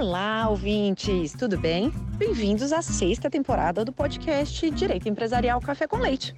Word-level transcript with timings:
Olá, 0.00 0.48
ouvintes, 0.48 1.34
tudo 1.34 1.58
bem? 1.58 1.92
Bem-vindos 2.16 2.72
à 2.72 2.80
sexta 2.80 3.28
temporada 3.28 3.84
do 3.84 3.92
podcast 3.92 4.70
Direito 4.70 5.06
Empresarial 5.10 5.60
Café 5.60 5.86
com 5.86 5.98
Leite. 5.98 6.34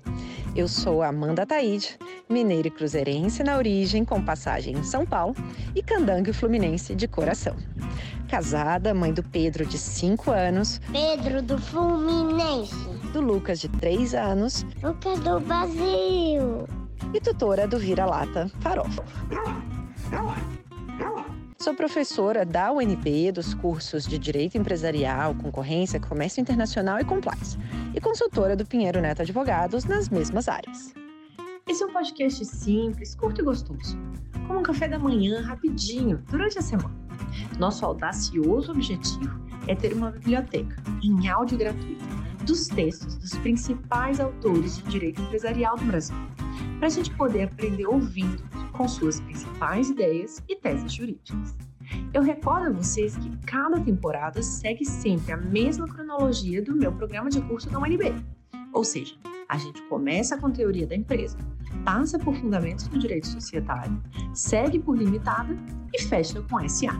Eu 0.56 0.66
sou 0.66 1.00
Amanda 1.00 1.46
Taide, 1.46 1.96
mineira 2.28 2.66
e 2.66 2.70
cruzeirense 2.72 3.44
na 3.44 3.56
origem, 3.56 4.04
com 4.04 4.20
passagem 4.20 4.76
em 4.76 4.82
São 4.82 5.06
Paulo, 5.06 5.36
e 5.76 5.80
candangue 5.80 6.32
fluminense 6.32 6.92
de 6.96 7.06
coração. 7.06 7.54
Casada, 8.28 8.92
mãe 8.92 9.12
do 9.12 9.22
Pedro, 9.22 9.64
de 9.64 9.78
5 9.78 10.32
anos. 10.32 10.80
Pedro 10.90 11.40
do 11.40 11.56
Fluminense. 11.56 12.74
Do 13.12 13.20
Lucas, 13.20 13.60
de 13.60 13.68
3 13.68 14.12
anos. 14.12 14.66
Lucas 14.82 15.20
do 15.20 15.38
Brasil. 15.38 16.66
E 17.14 17.20
tutora 17.20 17.68
do 17.68 17.78
Vira-Lata 17.78 18.50
Farofa. 18.58 19.04
Sou 21.62 21.74
professora 21.74 22.44
da 22.44 22.72
UNB 22.72 23.30
dos 23.30 23.54
cursos 23.54 24.04
de 24.04 24.18
Direito 24.18 24.58
Empresarial, 24.58 25.32
Concorrência, 25.36 26.00
Comércio 26.00 26.40
Internacional 26.40 26.98
e 26.98 27.04
Compliance, 27.04 27.56
e 27.94 28.00
consultora 28.00 28.56
do 28.56 28.66
Pinheiro 28.66 29.00
Neto 29.00 29.22
Advogados 29.22 29.84
nas 29.84 30.08
mesmas 30.08 30.48
áreas. 30.48 30.92
Esse 31.68 31.84
é 31.84 31.86
um 31.86 31.92
podcast 31.92 32.44
simples, 32.44 33.14
curto 33.14 33.42
e 33.42 33.44
gostoso, 33.44 33.96
como 34.48 34.58
um 34.58 34.62
café 34.64 34.88
da 34.88 34.98
manhã 34.98 35.40
rapidinho 35.40 36.18
durante 36.28 36.58
a 36.58 36.62
semana. 36.62 36.96
Nosso 37.60 37.86
audacioso 37.86 38.72
objetivo 38.72 39.40
é 39.68 39.76
ter 39.76 39.92
uma 39.92 40.10
biblioteca 40.10 40.82
em 41.00 41.28
áudio 41.28 41.56
gratuito 41.56 42.04
dos 42.44 42.66
textos 42.66 43.14
dos 43.14 43.36
principais 43.36 44.18
autores 44.18 44.78
de 44.78 44.90
direito 44.90 45.22
empresarial 45.22 45.76
do 45.76 45.84
Brasil, 45.84 46.16
para 46.82 46.88
a 46.88 46.90
gente 46.90 47.14
poder 47.14 47.44
aprender 47.44 47.86
ouvindo 47.86 48.42
com 48.72 48.88
suas 48.88 49.20
principais 49.20 49.88
ideias 49.88 50.42
e 50.48 50.56
teses 50.56 50.92
jurídicas. 50.92 51.54
Eu 52.12 52.22
recordo 52.22 52.66
a 52.66 52.72
vocês 52.72 53.16
que 53.16 53.36
cada 53.46 53.78
temporada 53.78 54.42
segue 54.42 54.84
sempre 54.84 55.30
a 55.30 55.36
mesma 55.36 55.86
cronologia 55.86 56.60
do 56.60 56.74
meu 56.74 56.90
programa 56.90 57.30
de 57.30 57.40
curso 57.42 57.70
da 57.70 57.78
UNB. 57.78 58.12
Ou 58.72 58.82
seja, 58.82 59.14
a 59.48 59.56
gente 59.58 59.80
começa 59.82 60.36
com 60.36 60.50
teoria 60.50 60.84
da 60.84 60.96
empresa, 60.96 61.38
passa 61.84 62.18
por 62.18 62.34
fundamentos 62.34 62.88
do 62.88 62.98
direito 62.98 63.28
societário, 63.28 64.02
segue 64.34 64.80
por 64.80 64.98
limitada 64.98 65.56
e 65.94 66.02
fecha 66.02 66.42
com 66.42 66.68
SA. 66.68 66.98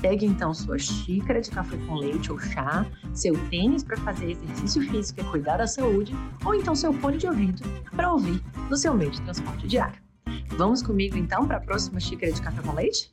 Pegue 0.00 0.26
então 0.26 0.52
sua 0.52 0.76
xícara 0.76 1.40
de 1.40 1.50
café 1.50 1.76
com 1.86 1.94
leite 1.94 2.32
ou 2.32 2.38
chá, 2.40 2.84
seu 3.12 3.34
tênis 3.48 3.84
para 3.84 3.96
fazer 3.98 4.32
exercício 4.32 4.82
físico 4.90 5.20
e 5.20 5.24
cuidar 5.24 5.58
da 5.58 5.68
saúde, 5.68 6.12
ou 6.44 6.52
então 6.52 6.74
seu 6.74 6.92
fone 6.92 7.16
de 7.16 7.28
ouvido 7.28 7.62
para 7.94 8.12
ouvir 8.12 8.42
no 8.68 8.76
seu 8.76 8.94
meio 8.94 9.10
de 9.10 9.20
transporte 9.22 9.66
diário. 9.66 10.00
Vamos 10.56 10.82
comigo 10.82 11.16
então 11.16 11.46
para 11.46 11.56
a 11.56 11.60
próxima 11.60 12.00
xícara 12.00 12.32
de 12.32 12.42
café 12.42 12.60
com 12.62 12.74
leite? 12.74 13.10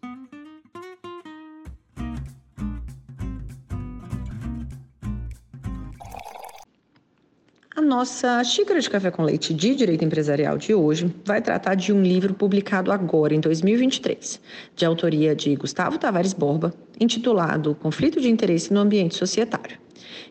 A 7.76 7.82
nossa 7.82 8.44
xícara 8.44 8.80
de 8.80 8.90
café 8.90 9.12
com 9.12 9.22
leite 9.24 9.54
de 9.54 9.76
direito 9.76 10.04
empresarial 10.04 10.58
de 10.58 10.74
hoje 10.74 11.14
vai 11.26 11.42
tratar 11.42 11.76
de 11.76 11.92
um 11.94 12.02
livro 12.02 12.34
publicado 12.34 12.92
agora, 12.92 13.36
em 13.36 13.40
2023, 13.40 14.42
de 14.76 14.86
autoria 14.86 15.36
de 15.36 15.56
Gustavo 15.56 15.98
Tavares 15.98 16.34
Borba, 16.34 16.74
intitulado 17.00 17.76
Conflito 17.76 18.20
de 18.20 18.30
Interesse 18.30 18.74
no 18.74 18.80
Ambiente 18.80 19.16
Societário. 19.16 19.85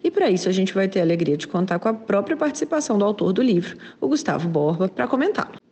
E 0.05 0.11
para 0.11 0.31
isso 0.31 0.51
a 0.51 0.53
gente 0.53 0.75
vai 0.75 0.87
ter 0.87 1.01
a 1.01 1.03
alegria 1.03 1.35
de 1.35 1.49
contar 1.49 1.79
com 1.79 1.89
a 1.89 1.95
própria 1.95 2.37
participação 2.37 2.99
do 2.99 3.07
autor 3.07 3.33
do 3.33 3.41
livro, 3.41 3.79
o 3.99 4.07
Gustavo 4.07 4.47
Borba, 4.47 4.87
para 4.87 5.09
comentá-lo. 5.09 5.65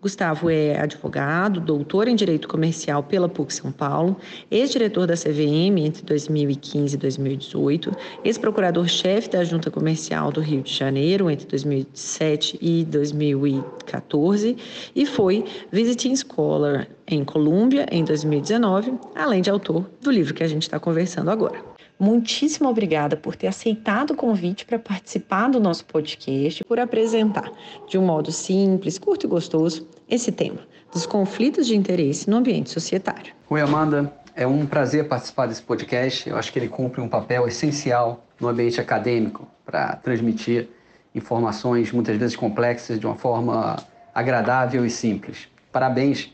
Gustavo 0.00 0.50
é 0.50 0.80
advogado, 0.80 1.60
doutor 1.60 2.08
em 2.08 2.16
Direito 2.16 2.48
Comercial 2.48 3.04
pela 3.04 3.28
PUC 3.28 3.54
São 3.54 3.70
Paulo, 3.70 4.16
ex-diretor 4.50 5.06
da 5.06 5.14
CVM 5.14 5.78
entre 5.78 6.02
2015 6.02 6.96
e 6.96 6.98
2018, 6.98 7.92
ex-procurador-chefe 8.24 9.30
da 9.30 9.44
Junta 9.44 9.70
Comercial 9.70 10.32
do 10.32 10.40
Rio 10.40 10.62
de 10.62 10.74
Janeiro 10.74 11.30
entre 11.30 11.46
2007 11.46 12.58
e 12.60 12.84
2014 12.84 14.56
e 14.94 15.06
foi 15.06 15.44
Visiting 15.70 16.16
Scholar 16.16 16.88
em 17.06 17.24
Colômbia 17.24 17.86
em 17.90 18.04
2019, 18.04 18.94
além 19.14 19.40
de 19.40 19.50
autor 19.50 19.88
do 20.00 20.10
livro 20.10 20.34
que 20.34 20.42
a 20.42 20.48
gente 20.48 20.62
está 20.62 20.80
conversando 20.80 21.30
agora. 21.30 21.71
Muitíssimo 22.02 22.68
obrigada 22.68 23.16
por 23.16 23.36
ter 23.36 23.46
aceitado 23.46 24.10
o 24.10 24.16
convite 24.16 24.64
para 24.64 24.76
participar 24.76 25.48
do 25.48 25.60
nosso 25.60 25.84
podcast, 25.84 26.64
por 26.64 26.80
apresentar 26.80 27.48
de 27.88 27.96
um 27.96 28.04
modo 28.04 28.32
simples, 28.32 28.98
curto 28.98 29.26
e 29.26 29.28
gostoso 29.28 29.86
esse 30.10 30.32
tema 30.32 30.58
dos 30.92 31.06
conflitos 31.06 31.64
de 31.64 31.76
interesse 31.76 32.28
no 32.28 32.38
ambiente 32.38 32.70
societário. 32.70 33.32
Oi, 33.48 33.60
Amanda. 33.60 34.12
É 34.34 34.44
um 34.44 34.66
prazer 34.66 35.06
participar 35.06 35.46
desse 35.46 35.62
podcast. 35.62 36.28
Eu 36.28 36.36
acho 36.36 36.52
que 36.52 36.58
ele 36.58 36.68
cumpre 36.68 37.00
um 37.00 37.08
papel 37.08 37.46
essencial 37.46 38.26
no 38.40 38.48
ambiente 38.48 38.80
acadêmico 38.80 39.46
para 39.64 39.94
transmitir 39.94 40.68
informações 41.14 41.92
muitas 41.92 42.16
vezes 42.16 42.34
complexas 42.34 42.98
de 42.98 43.06
uma 43.06 43.14
forma 43.14 43.76
agradável 44.12 44.84
e 44.84 44.90
simples. 44.90 45.46
Parabéns 45.70 46.32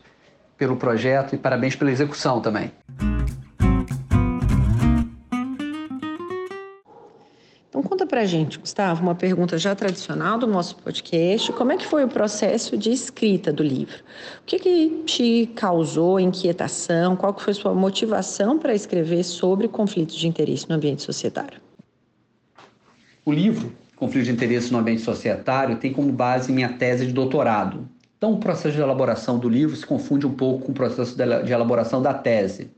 pelo 0.57 0.77
projeto 0.77 1.35
e 1.35 1.37
parabéns 1.37 1.75
pela 1.75 1.91
execução 1.91 2.41
também. 2.41 2.71
Para 8.19 8.25
a 8.25 8.27
gente, 8.27 8.59
Gustavo, 8.59 9.01
uma 9.01 9.15
pergunta 9.15 9.57
já 9.57 9.73
tradicional 9.73 10.37
do 10.37 10.45
nosso 10.45 10.75
podcast. 10.75 11.53
Como 11.53 11.71
é 11.71 11.77
que 11.77 11.85
foi 11.85 12.03
o 12.03 12.07
processo 12.09 12.77
de 12.77 12.91
escrita 12.91 13.53
do 13.53 13.63
livro? 13.63 13.95
O 14.41 14.45
que, 14.45 14.59
que 14.59 15.03
te 15.05 15.49
causou 15.55 16.19
inquietação? 16.19 17.15
Qual 17.15 17.33
que 17.33 17.41
foi 17.41 17.53
sua 17.53 17.73
motivação 17.73 18.59
para 18.59 18.75
escrever 18.75 19.23
sobre 19.23 19.69
conflitos 19.69 20.17
de 20.17 20.27
interesse 20.27 20.67
no 20.67 20.75
ambiente 20.75 21.01
societário? 21.01 21.61
O 23.23 23.31
livro, 23.31 23.71
Conflito 23.95 24.25
de 24.25 24.31
Interesse 24.33 24.69
no 24.69 24.79
Ambiente 24.79 25.01
Societário, 25.01 25.77
tem 25.77 25.93
como 25.93 26.11
base 26.11 26.51
minha 26.51 26.73
tese 26.73 27.05
de 27.05 27.13
doutorado. 27.13 27.87
Então, 28.17 28.33
o 28.33 28.37
processo 28.37 28.75
de 28.75 28.81
elaboração 28.81 29.39
do 29.39 29.47
livro 29.47 29.77
se 29.77 29.85
confunde 29.85 30.27
um 30.27 30.33
pouco 30.33 30.65
com 30.65 30.71
o 30.73 30.75
processo 30.75 31.15
de 31.15 31.53
elaboração 31.53 32.01
da 32.01 32.13
tese 32.13 32.69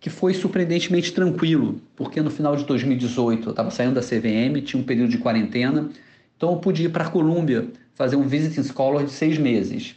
que 0.00 0.10
foi 0.10 0.32
surpreendentemente 0.32 1.12
tranquilo, 1.12 1.80
porque 1.96 2.20
no 2.20 2.30
final 2.30 2.54
de 2.54 2.64
2018 2.64 3.48
eu 3.48 3.50
estava 3.50 3.70
saindo 3.70 3.94
da 3.94 4.00
CVM, 4.00 4.62
tinha 4.64 4.80
um 4.80 4.84
período 4.84 5.10
de 5.10 5.18
quarentena, 5.18 5.90
então 6.36 6.52
eu 6.52 6.56
pude 6.56 6.84
ir 6.84 6.90
para 6.90 7.04
a 7.04 7.10
Colômbia 7.10 7.68
fazer 7.94 8.14
um 8.14 8.28
visiting 8.28 8.62
scholar 8.62 9.04
de 9.04 9.10
seis 9.10 9.36
meses. 9.38 9.96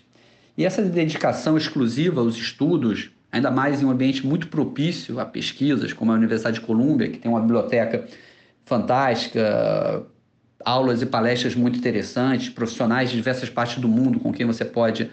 E 0.57 0.65
essa 0.65 0.81
dedicação 0.81 1.55
exclusiva 1.55 2.19
aos 2.19 2.35
estudos, 2.35 3.11
ainda 3.31 3.51
mais 3.51 3.81
em 3.81 3.85
um 3.85 3.91
ambiente 3.91 4.25
muito 4.25 4.47
propício 4.47 5.19
a 5.19 5.25
pesquisas, 5.25 5.93
como 5.93 6.11
a 6.11 6.15
Universidade 6.15 6.59
de 6.59 6.65
Colômbia, 6.65 7.07
que 7.07 7.19
tem 7.19 7.29
uma 7.29 7.39
biblioteca 7.39 8.05
fantástica, 8.65 10.03
aulas 10.65 11.01
e 11.01 11.05
palestras 11.05 11.55
muito 11.55 11.77
interessantes, 11.77 12.49
profissionais 12.49 13.09
de 13.09 13.15
diversas 13.15 13.49
partes 13.49 13.79
do 13.79 13.87
mundo 13.87 14.19
com 14.19 14.33
quem 14.33 14.45
você 14.45 14.65
pode 14.65 15.09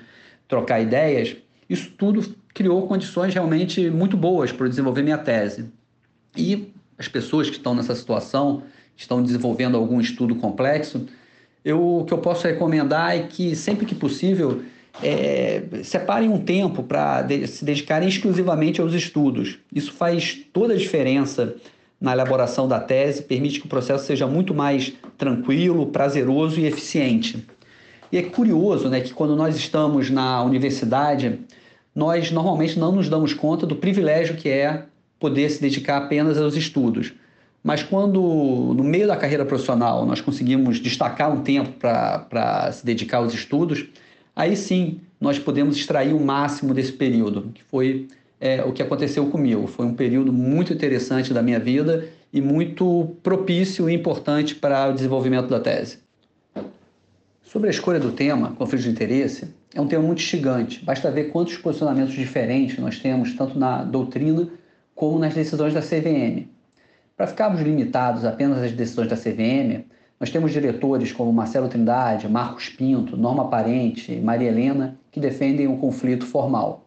trocar 0.46 0.80
ideias, 0.80 1.36
isso 1.68 1.90
tudo 1.96 2.34
criou 2.58 2.88
condições 2.88 3.32
realmente 3.32 3.88
muito 3.88 4.16
boas 4.16 4.50
para 4.50 4.66
desenvolver 4.66 5.04
minha 5.04 5.16
tese. 5.16 5.66
E 6.36 6.72
as 6.98 7.06
pessoas 7.06 7.48
que 7.48 7.56
estão 7.56 7.72
nessa 7.72 7.94
situação, 7.94 8.64
estão 8.96 9.22
desenvolvendo 9.22 9.76
algum 9.76 10.00
estudo 10.00 10.34
complexo, 10.34 11.06
eu, 11.64 12.00
o 12.00 12.04
que 12.04 12.12
eu 12.12 12.18
posso 12.18 12.48
recomendar 12.48 13.16
é 13.16 13.20
que 13.20 13.54
sempre 13.54 13.86
que 13.86 13.94
possível 13.94 14.62
é, 15.00 15.62
separem 15.84 16.28
um 16.28 16.40
tempo 16.40 16.82
para 16.82 17.22
de, 17.22 17.46
se 17.46 17.64
dedicarem 17.64 18.08
exclusivamente 18.08 18.80
aos 18.80 18.92
estudos. 18.92 19.60
Isso 19.72 19.92
faz 19.92 20.36
toda 20.52 20.74
a 20.74 20.76
diferença 20.76 21.54
na 22.00 22.10
elaboração 22.10 22.66
da 22.66 22.80
tese, 22.80 23.22
permite 23.22 23.60
que 23.60 23.66
o 23.66 23.68
processo 23.68 24.04
seja 24.04 24.26
muito 24.26 24.52
mais 24.52 24.92
tranquilo, 25.16 25.86
prazeroso 25.86 26.58
e 26.58 26.66
eficiente. 26.66 27.46
E 28.10 28.18
é 28.18 28.22
curioso 28.22 28.88
né, 28.88 29.00
que 29.00 29.12
quando 29.14 29.36
nós 29.36 29.54
estamos 29.54 30.10
na 30.10 30.42
universidade, 30.42 31.38
nós 31.98 32.30
normalmente 32.30 32.78
não 32.78 32.92
nos 32.92 33.08
damos 33.08 33.34
conta 33.34 33.66
do 33.66 33.74
privilégio 33.74 34.36
que 34.36 34.48
é 34.48 34.84
poder 35.18 35.50
se 35.50 35.60
dedicar 35.60 35.96
apenas 35.96 36.38
aos 36.38 36.54
estudos. 36.54 37.12
Mas 37.60 37.82
quando, 37.82 38.20
no 38.76 38.84
meio 38.84 39.08
da 39.08 39.16
carreira 39.16 39.44
profissional, 39.44 40.06
nós 40.06 40.20
conseguimos 40.20 40.78
destacar 40.78 41.28
um 41.28 41.42
tempo 41.42 41.72
para 41.72 42.70
se 42.70 42.86
dedicar 42.86 43.16
aos 43.16 43.34
estudos, 43.34 43.84
aí 44.36 44.54
sim 44.54 45.00
nós 45.20 45.40
podemos 45.40 45.76
extrair 45.76 46.14
o 46.14 46.20
máximo 46.20 46.72
desse 46.72 46.92
período, 46.92 47.50
que 47.52 47.64
foi 47.64 48.06
é, 48.40 48.62
o 48.62 48.72
que 48.72 48.80
aconteceu 48.80 49.26
comigo. 49.26 49.66
Foi 49.66 49.84
um 49.84 49.94
período 49.94 50.32
muito 50.32 50.72
interessante 50.72 51.34
da 51.34 51.42
minha 51.42 51.58
vida 51.58 52.08
e 52.32 52.40
muito 52.40 53.16
propício 53.24 53.90
e 53.90 53.92
importante 53.92 54.54
para 54.54 54.88
o 54.88 54.92
desenvolvimento 54.92 55.48
da 55.48 55.58
tese. 55.58 55.98
Sobre 57.48 57.68
a 57.68 57.70
escolha 57.70 57.98
do 57.98 58.12
tema, 58.12 58.52
conflito 58.58 58.82
de 58.82 58.90
interesse, 58.90 59.48
é 59.74 59.80
um 59.80 59.86
tema 59.88 60.04
muito 60.04 60.18
instigante. 60.18 60.84
Basta 60.84 61.10
ver 61.10 61.32
quantos 61.32 61.56
posicionamentos 61.56 62.12
diferentes 62.12 62.78
nós 62.78 62.98
temos, 62.98 63.32
tanto 63.32 63.58
na 63.58 63.82
doutrina 63.84 64.50
como 64.94 65.18
nas 65.18 65.32
decisões 65.32 65.72
da 65.72 65.80
CVM. 65.80 66.46
Para 67.16 67.26
ficarmos 67.26 67.62
limitados 67.62 68.26
apenas 68.26 68.62
às 68.62 68.72
decisões 68.72 69.08
da 69.08 69.16
CVM, 69.16 69.86
nós 70.20 70.28
temos 70.28 70.52
diretores 70.52 71.10
como 71.10 71.32
Marcelo 71.32 71.70
Trindade, 71.70 72.28
Marcos 72.28 72.68
Pinto, 72.68 73.16
Norma 73.16 73.48
Parente 73.48 74.12
e 74.12 74.20
Maria 74.20 74.48
Helena 74.48 75.00
que 75.10 75.18
defendem 75.18 75.66
o 75.66 75.72
um 75.72 75.78
conflito 75.78 76.26
formal. 76.26 76.84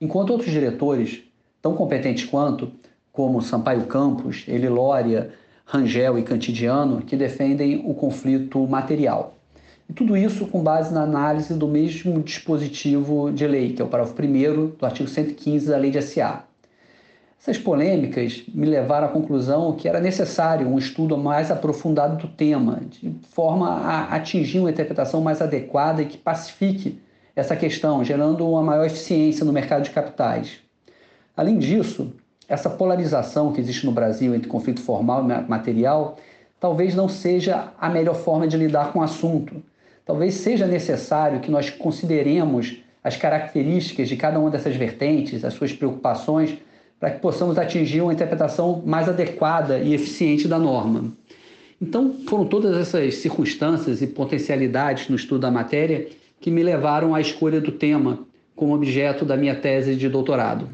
Enquanto 0.00 0.30
outros 0.30 0.50
diretores, 0.50 1.24
tão 1.60 1.74
competentes 1.74 2.24
quanto, 2.24 2.72
como 3.12 3.42
Sampaio 3.42 3.84
Campos, 3.84 4.46
Elilória, 4.48 5.30
Rangel 5.66 6.18
e 6.18 6.22
Cantidiano, 6.22 7.02
que 7.02 7.16
defendem 7.16 7.82
o 7.84 7.92
conflito 7.92 8.66
material. 8.66 9.36
E 9.90 9.92
tudo 9.92 10.16
isso 10.16 10.46
com 10.46 10.62
base 10.62 10.94
na 10.94 11.02
análise 11.02 11.52
do 11.52 11.66
mesmo 11.66 12.22
dispositivo 12.22 13.32
de 13.32 13.44
lei, 13.44 13.72
que 13.72 13.82
é 13.82 13.84
o 13.84 13.88
parágrafo 13.88 14.22
1 14.22 14.76
do 14.78 14.86
artigo 14.86 15.08
115 15.08 15.66
da 15.66 15.76
Lei 15.76 15.90
de 15.90 16.00
SA. 16.00 16.44
Essas 17.40 17.58
polêmicas 17.58 18.44
me 18.54 18.66
levaram 18.66 19.08
à 19.08 19.10
conclusão 19.10 19.72
que 19.72 19.88
era 19.88 19.98
necessário 19.98 20.68
um 20.68 20.78
estudo 20.78 21.18
mais 21.18 21.50
aprofundado 21.50 22.18
do 22.18 22.28
tema, 22.28 22.82
de 22.88 23.12
forma 23.32 23.68
a 23.68 24.14
atingir 24.14 24.60
uma 24.60 24.70
interpretação 24.70 25.20
mais 25.22 25.42
adequada 25.42 26.02
e 26.02 26.06
que 26.06 26.16
pacifique 26.16 27.02
essa 27.34 27.56
questão, 27.56 28.04
gerando 28.04 28.48
uma 28.48 28.62
maior 28.62 28.86
eficiência 28.86 29.44
no 29.44 29.52
mercado 29.52 29.82
de 29.82 29.90
capitais. 29.90 30.60
Além 31.36 31.58
disso, 31.58 32.12
essa 32.48 32.70
polarização 32.70 33.52
que 33.52 33.60
existe 33.60 33.84
no 33.86 33.90
Brasil 33.90 34.36
entre 34.36 34.46
conflito 34.46 34.80
formal 34.80 35.24
e 35.24 35.50
material 35.50 36.16
talvez 36.60 36.94
não 36.94 37.08
seja 37.08 37.72
a 37.76 37.88
melhor 37.88 38.14
forma 38.14 38.46
de 38.46 38.56
lidar 38.56 38.92
com 38.92 39.00
o 39.00 39.02
assunto. 39.02 39.60
Talvez 40.10 40.34
seja 40.34 40.66
necessário 40.66 41.38
que 41.38 41.52
nós 41.52 41.70
consideremos 41.70 42.78
as 43.00 43.16
características 43.16 44.08
de 44.08 44.16
cada 44.16 44.40
uma 44.40 44.50
dessas 44.50 44.74
vertentes, 44.74 45.44
as 45.44 45.54
suas 45.54 45.72
preocupações, 45.72 46.58
para 46.98 47.12
que 47.12 47.20
possamos 47.20 47.56
atingir 47.56 48.00
uma 48.00 48.12
interpretação 48.12 48.82
mais 48.84 49.08
adequada 49.08 49.78
e 49.78 49.94
eficiente 49.94 50.48
da 50.48 50.58
norma. 50.58 51.12
Então, 51.80 52.16
foram 52.28 52.44
todas 52.44 52.76
essas 52.76 53.14
circunstâncias 53.18 54.02
e 54.02 54.06
potencialidades 54.08 55.08
no 55.08 55.14
estudo 55.14 55.42
da 55.42 55.50
matéria 55.52 56.08
que 56.40 56.50
me 56.50 56.64
levaram 56.64 57.14
à 57.14 57.20
escolha 57.20 57.60
do 57.60 57.70
tema 57.70 58.18
como 58.56 58.74
objeto 58.74 59.24
da 59.24 59.36
minha 59.36 59.54
tese 59.54 59.94
de 59.94 60.08
doutorado. 60.08 60.68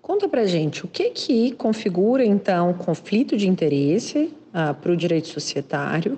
Conta 0.00 0.30
pra 0.30 0.46
gente 0.46 0.82
o 0.82 0.88
que 0.88 1.10
que 1.10 1.52
configura 1.52 2.24
então 2.24 2.72
conflito 2.72 3.36
de 3.36 3.46
interesse 3.46 4.32
ah, 4.54 4.72
para 4.72 4.92
o 4.92 4.96
direito 4.96 5.26
societário 5.26 6.16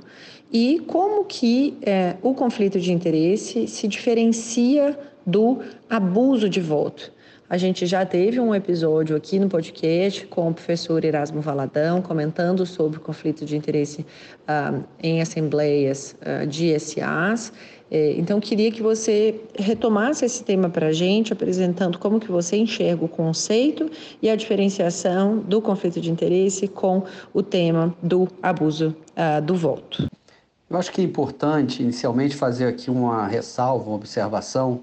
e 0.53 0.79
como 0.87 1.25
que 1.25 1.77
é, 1.81 2.17
o 2.23 2.35
conflito 2.35 2.79
de 2.79 2.93
interesse 2.93 3.67
se 3.67 3.88
diferencia 3.88 4.97
do 5.27 5.62
abuso 5.88 6.49
de 6.49 6.61
voto. 6.61 7.11
A 7.49 7.56
gente 7.56 7.87
já 7.87 8.05
teve 8.05 8.41
um 8.41 8.53
episódio 8.53 9.17
aqui 9.17 9.38
no 9.38 9.49
podcast 9.49 10.27
com 10.27 10.49
o 10.49 10.53
professor 10.53 11.05
Erasmo 11.05 11.41
Valadão 11.41 12.03
comentando 12.03 12.67
sobre 12.67 12.99
o 12.99 13.00
conflito 13.00 13.44
de 13.44 13.56
interesse 13.56 14.03
uh, 14.03 14.85
em 15.00 15.23
assembleias 15.23 16.17
uh, 16.23 16.47
de 16.47 16.79
SAs. 16.79 17.53
É, 17.91 18.12
então, 18.19 18.41
queria 18.41 18.71
que 18.73 18.83
você 18.83 19.41
retomasse 19.56 20.25
esse 20.25 20.43
tema 20.43 20.69
para 20.69 20.88
a 20.88 20.93
gente, 20.93 21.33
apresentando 21.33 21.99
como 21.99 22.19
que 22.19 22.31
você 22.31 22.56
enxerga 22.56 23.05
o 23.05 23.09
conceito 23.09 23.88
e 24.21 24.29
a 24.29 24.35
diferenciação 24.35 25.38
do 25.38 25.62
conflito 25.62 26.00
de 26.00 26.11
interesse 26.11 26.67
com 26.67 27.05
o 27.33 27.43
tema 27.43 27.94
do 28.03 28.27
abuso 28.43 28.94
uh, 29.17 29.41
do 29.41 29.55
voto. 29.55 30.09
Eu 30.69 30.77
acho 30.77 30.91
que 30.91 31.00
é 31.00 31.05
importante, 31.05 31.81
inicialmente, 31.81 32.35
fazer 32.35 32.67
aqui 32.67 32.91
uma 32.91 33.29
ressalva, 33.29 33.87
uma 33.87 33.97
observação, 33.97 34.81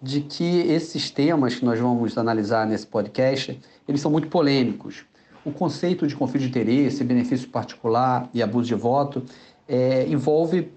de 0.00 0.20
que 0.20 0.60
esses 0.60 1.10
temas 1.10 1.54
que 1.54 1.64
nós 1.64 1.80
vamos 1.80 2.18
analisar 2.18 2.66
nesse 2.66 2.86
podcast, 2.86 3.58
eles 3.88 4.00
são 4.00 4.10
muito 4.10 4.28
polêmicos. 4.28 5.06
O 5.42 5.50
conceito 5.50 6.06
de 6.06 6.14
conflito 6.14 6.42
de 6.42 6.48
interesse, 6.48 7.02
benefício 7.02 7.48
particular 7.48 8.28
e 8.34 8.42
abuso 8.42 8.68
de 8.68 8.74
voto 8.74 9.22
é, 9.66 10.06
envolve 10.06 10.70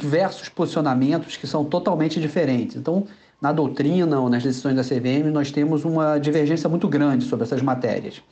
diversos 0.00 0.48
posicionamentos 0.48 1.36
que 1.36 1.46
são 1.46 1.64
totalmente 1.64 2.20
diferentes. 2.20 2.76
Então, 2.76 3.06
na 3.40 3.52
doutrina 3.52 4.20
ou 4.20 4.28
nas 4.28 4.42
decisões 4.42 4.74
da 4.74 4.82
CVM, 4.82 5.30
nós 5.32 5.50
temos 5.50 5.84
uma 5.84 6.18
divergência 6.18 6.68
muito 6.68 6.88
grande 6.88 7.24
sobre 7.24 7.44
essas 7.44 7.62
matérias. 7.62 8.22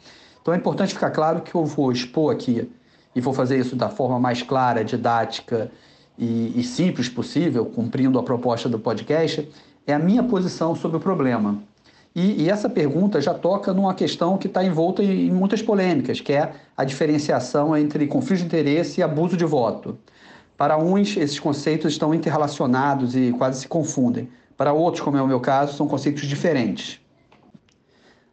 Então, 0.40 0.52
é 0.52 0.56
importante 0.56 0.94
ficar 0.94 1.10
claro 1.10 1.40
que 1.42 1.54
eu 1.54 1.64
vou 1.64 1.92
expor 1.92 2.32
aqui, 2.32 2.68
e 3.14 3.20
vou 3.20 3.32
fazer 3.32 3.58
isso 3.58 3.74
da 3.74 3.88
forma 3.88 4.18
mais 4.20 4.42
clara, 4.42 4.84
didática 4.84 5.70
e, 6.16 6.52
e 6.58 6.62
simples 6.62 7.08
possível, 7.08 7.66
cumprindo 7.66 8.18
a 8.18 8.22
proposta 8.22 8.68
do 8.68 8.78
podcast, 8.78 9.48
é 9.86 9.94
a 9.94 9.98
minha 9.98 10.22
posição 10.22 10.74
sobre 10.74 10.98
o 10.98 11.00
problema. 11.00 11.58
E, 12.14 12.44
e 12.44 12.50
essa 12.50 12.68
pergunta 12.68 13.20
já 13.20 13.34
toca 13.34 13.72
numa 13.72 13.94
questão 13.94 14.36
que 14.36 14.46
está 14.46 14.64
envolta 14.64 15.02
em, 15.02 15.28
em 15.28 15.30
muitas 15.30 15.62
polêmicas, 15.62 16.20
que 16.20 16.32
é 16.32 16.52
a 16.76 16.84
diferenciação 16.84 17.76
entre 17.76 18.06
conflito 18.06 18.40
de 18.40 18.46
interesse 18.46 19.00
e 19.00 19.02
abuso 19.02 19.36
de 19.36 19.44
voto. 19.44 19.98
Para 20.58 20.76
uns, 20.76 21.16
esses 21.16 21.38
conceitos 21.38 21.92
estão 21.92 22.12
interrelacionados 22.12 23.14
e 23.14 23.32
quase 23.38 23.60
se 23.60 23.68
confundem. 23.68 24.28
Para 24.56 24.72
outros, 24.72 25.04
como 25.04 25.16
é 25.16 25.22
o 25.22 25.26
meu 25.26 25.38
caso, 25.38 25.76
são 25.76 25.86
conceitos 25.86 26.26
diferentes. 26.26 27.00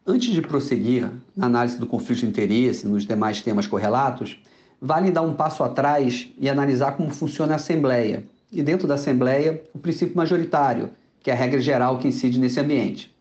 Antes 0.07 0.33
de 0.33 0.41
prosseguir 0.41 1.07
na 1.37 1.45
análise 1.45 1.77
do 1.77 1.85
conflito 1.85 2.21
de 2.21 2.25
interesse 2.25 2.87
nos 2.87 3.05
demais 3.05 3.43
temas 3.43 3.67
correlatos, 3.67 4.41
vale 4.81 5.11
dar 5.11 5.21
um 5.21 5.35
passo 5.35 5.63
atrás 5.63 6.27
e 6.39 6.49
analisar 6.49 6.93
como 6.93 7.11
funciona 7.11 7.53
a 7.53 7.57
Assembleia. 7.57 8.23
E 8.51 8.63
dentro 8.63 8.87
da 8.87 8.95
Assembleia, 8.95 9.63
o 9.71 9.77
princípio 9.77 10.17
majoritário, 10.17 10.89
que 11.21 11.29
é 11.29 11.33
a 11.33 11.37
regra 11.37 11.61
geral 11.61 11.99
que 11.99 12.07
incide 12.07 12.39
nesse 12.39 12.59
ambiente. 12.59 13.15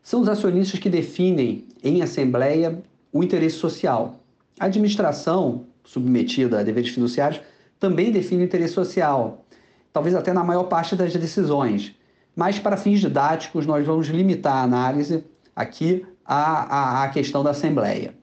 São 0.00 0.20
os 0.20 0.28
acionistas 0.28 0.78
que 0.78 0.88
definem 0.88 1.66
em 1.82 2.02
assembleia 2.02 2.80
o 3.12 3.20
interesse 3.20 3.56
social. 3.56 4.20
A 4.60 4.66
administração, 4.66 5.66
submetida 5.82 6.60
a 6.60 6.62
deveres 6.62 6.90
fiduciários, 6.90 7.40
também 7.78 8.10
define 8.10 8.42
o 8.42 8.44
interesse 8.44 8.74
social, 8.74 9.44
talvez 9.92 10.14
até 10.14 10.32
na 10.32 10.44
maior 10.44 10.64
parte 10.64 10.96
das 10.96 11.12
decisões. 11.12 11.94
Mas, 12.34 12.58
para 12.58 12.76
fins 12.76 13.00
didáticos, 13.00 13.66
nós 13.66 13.84
vamos 13.86 14.06
limitar 14.08 14.56
a 14.56 14.62
análise 14.62 15.24
aqui 15.54 16.06
à, 16.24 17.00
à, 17.00 17.04
à 17.04 17.08
questão 17.08 17.42
da 17.42 17.50
Assembleia. 17.50 18.14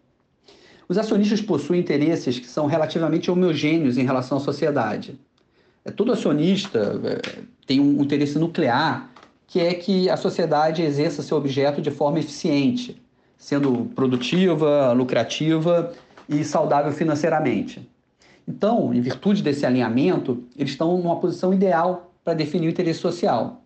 Os 0.87 0.97
acionistas 0.97 1.41
possuem 1.41 1.81
interesses 1.81 2.39
que 2.39 2.47
são 2.47 2.67
relativamente 2.67 3.31
homogêneos 3.31 3.97
em 3.97 4.05
relação 4.05 4.37
à 4.37 4.41
sociedade. 4.41 5.19
É, 5.83 5.91
todo 5.91 6.11
acionista 6.11 7.01
é, 7.03 7.41
tem 7.65 7.79
um 7.79 8.01
interesse 8.01 8.37
nuclear, 8.37 9.09
que 9.47 9.59
é 9.59 9.73
que 9.73 10.09
a 10.09 10.17
sociedade 10.17 10.81
exerça 10.81 11.21
seu 11.21 11.37
objeto 11.37 11.81
de 11.81 11.91
forma 11.91 12.19
eficiente, 12.19 13.01
sendo 13.37 13.85
produtiva, 13.95 14.91
lucrativa 14.93 15.93
e 16.27 16.43
saudável 16.43 16.91
financeiramente. 16.91 17.87
Então, 18.47 18.93
em 18.93 19.01
virtude 19.01 19.41
desse 19.41 19.65
alinhamento, 19.65 20.43
eles 20.57 20.71
estão 20.71 20.97
numa 20.97 21.19
posição 21.19 21.53
ideal 21.53 22.13
para 22.23 22.33
definir 22.33 22.67
o 22.67 22.69
interesse 22.69 22.99
social. 22.99 23.63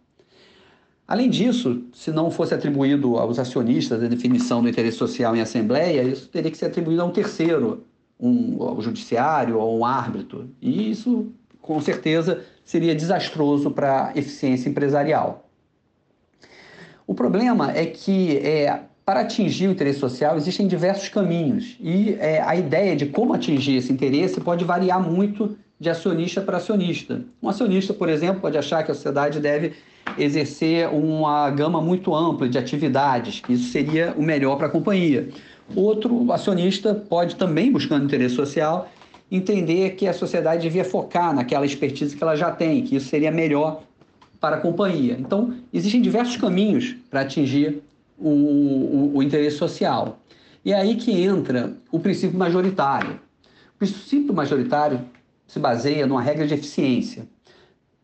Além 1.08 1.30
disso, 1.30 1.84
se 1.92 2.12
não 2.12 2.30
fosse 2.30 2.54
atribuído 2.54 3.18
aos 3.18 3.40
acionistas 3.40 4.04
a 4.04 4.08
definição 4.08 4.62
do 4.62 4.70
interesse 4.70 4.98
social 4.98 5.36
em 5.36 5.42
assembleia, 5.42 6.04
isso 6.04 6.30
teria 6.30 6.52
que 6.52 6.58
ser 6.58 6.68
atribuído 6.68 7.02
a 7.02 7.06
um 7.06 7.12
terceiro, 7.12 7.84
um, 8.20 8.62
ao 8.62 8.80
judiciário 8.80 9.58
ou 9.58 9.80
um 9.80 9.86
árbitro. 9.86 10.50
E 10.62 10.92
isso, 10.92 11.32
com 11.62 11.82
certeza, 11.82 12.44
seria 12.64 12.94
desastroso 12.94 13.72
para 13.72 14.10
a 14.10 14.12
eficiência 14.18 14.70
empresarial. 14.70 15.50
O 17.08 17.16
problema 17.16 17.72
é 17.72 17.88
que 17.88 18.38
é, 18.38 18.84
para 19.10 19.22
atingir 19.22 19.68
o 19.68 19.72
interesse 19.72 19.98
social, 19.98 20.38
existem 20.38 20.68
diversos 20.68 21.10
caminhos 21.10 21.76
e 21.82 22.16
é, 22.20 22.44
a 22.44 22.56
ideia 22.56 22.96
de 22.96 23.08
como 23.08 23.34
atingir 23.34 23.78
esse 23.78 23.92
interesse 23.92 24.40
pode 24.40 24.64
variar 24.64 25.02
muito 25.02 25.58
de 25.80 25.90
acionista 25.90 26.42
para 26.42 26.58
acionista. 26.58 27.24
Um 27.42 27.50
acionista, 27.50 27.92
por 27.92 28.08
exemplo, 28.08 28.40
pode 28.40 28.56
achar 28.56 28.84
que 28.84 28.92
a 28.92 28.94
sociedade 28.94 29.40
deve 29.40 29.74
exercer 30.16 30.88
uma 30.90 31.50
gama 31.50 31.82
muito 31.82 32.14
ampla 32.14 32.48
de 32.48 32.60
atividades, 32.60 33.40
que 33.40 33.54
isso 33.54 33.72
seria 33.72 34.14
o 34.16 34.22
melhor 34.22 34.58
para 34.58 34.68
a 34.68 34.70
companhia. 34.70 35.28
Outro 35.76 36.32
acionista 36.32 36.94
pode 36.94 37.36
também, 37.36 37.72
buscando 37.72 38.06
interesse 38.06 38.36
social, 38.36 38.92
entender 39.32 39.96
que 39.96 40.08
a 40.08 40.14
sociedade 40.14 40.62
devia 40.62 40.86
focar 40.86 41.34
naquela 41.34 41.66
expertise 41.66 42.16
que 42.16 42.22
ela 42.22 42.36
já 42.36 42.52
tem, 42.52 42.84
que 42.84 42.98
isso 42.98 43.08
seria 43.08 43.32
melhor 43.32 43.82
para 44.40 44.58
a 44.58 44.60
companhia. 44.60 45.18
Então, 45.20 45.56
existem 45.74 46.00
diversos 46.00 46.38
caminhos 46.38 46.96
para 47.10 47.22
atingir 47.22 47.82
o, 48.20 48.30
o, 48.30 49.18
o 49.18 49.24
interesse 49.24 49.58
social. 49.58 50.20
E 50.64 50.74
é 50.74 50.76
aí 50.76 50.96
que 50.96 51.12
entra 51.12 51.74
o 51.92 52.00
princípio 52.00 52.38
majoritário. 52.38 53.20
O 53.76 53.78
princípio 53.80 54.34
majoritário 54.34 55.02
se 55.48 55.60
baseia 55.60 56.06
numa 56.06 56.22
regra 56.22 56.46
de 56.46 56.54
eficiência. 56.54 57.28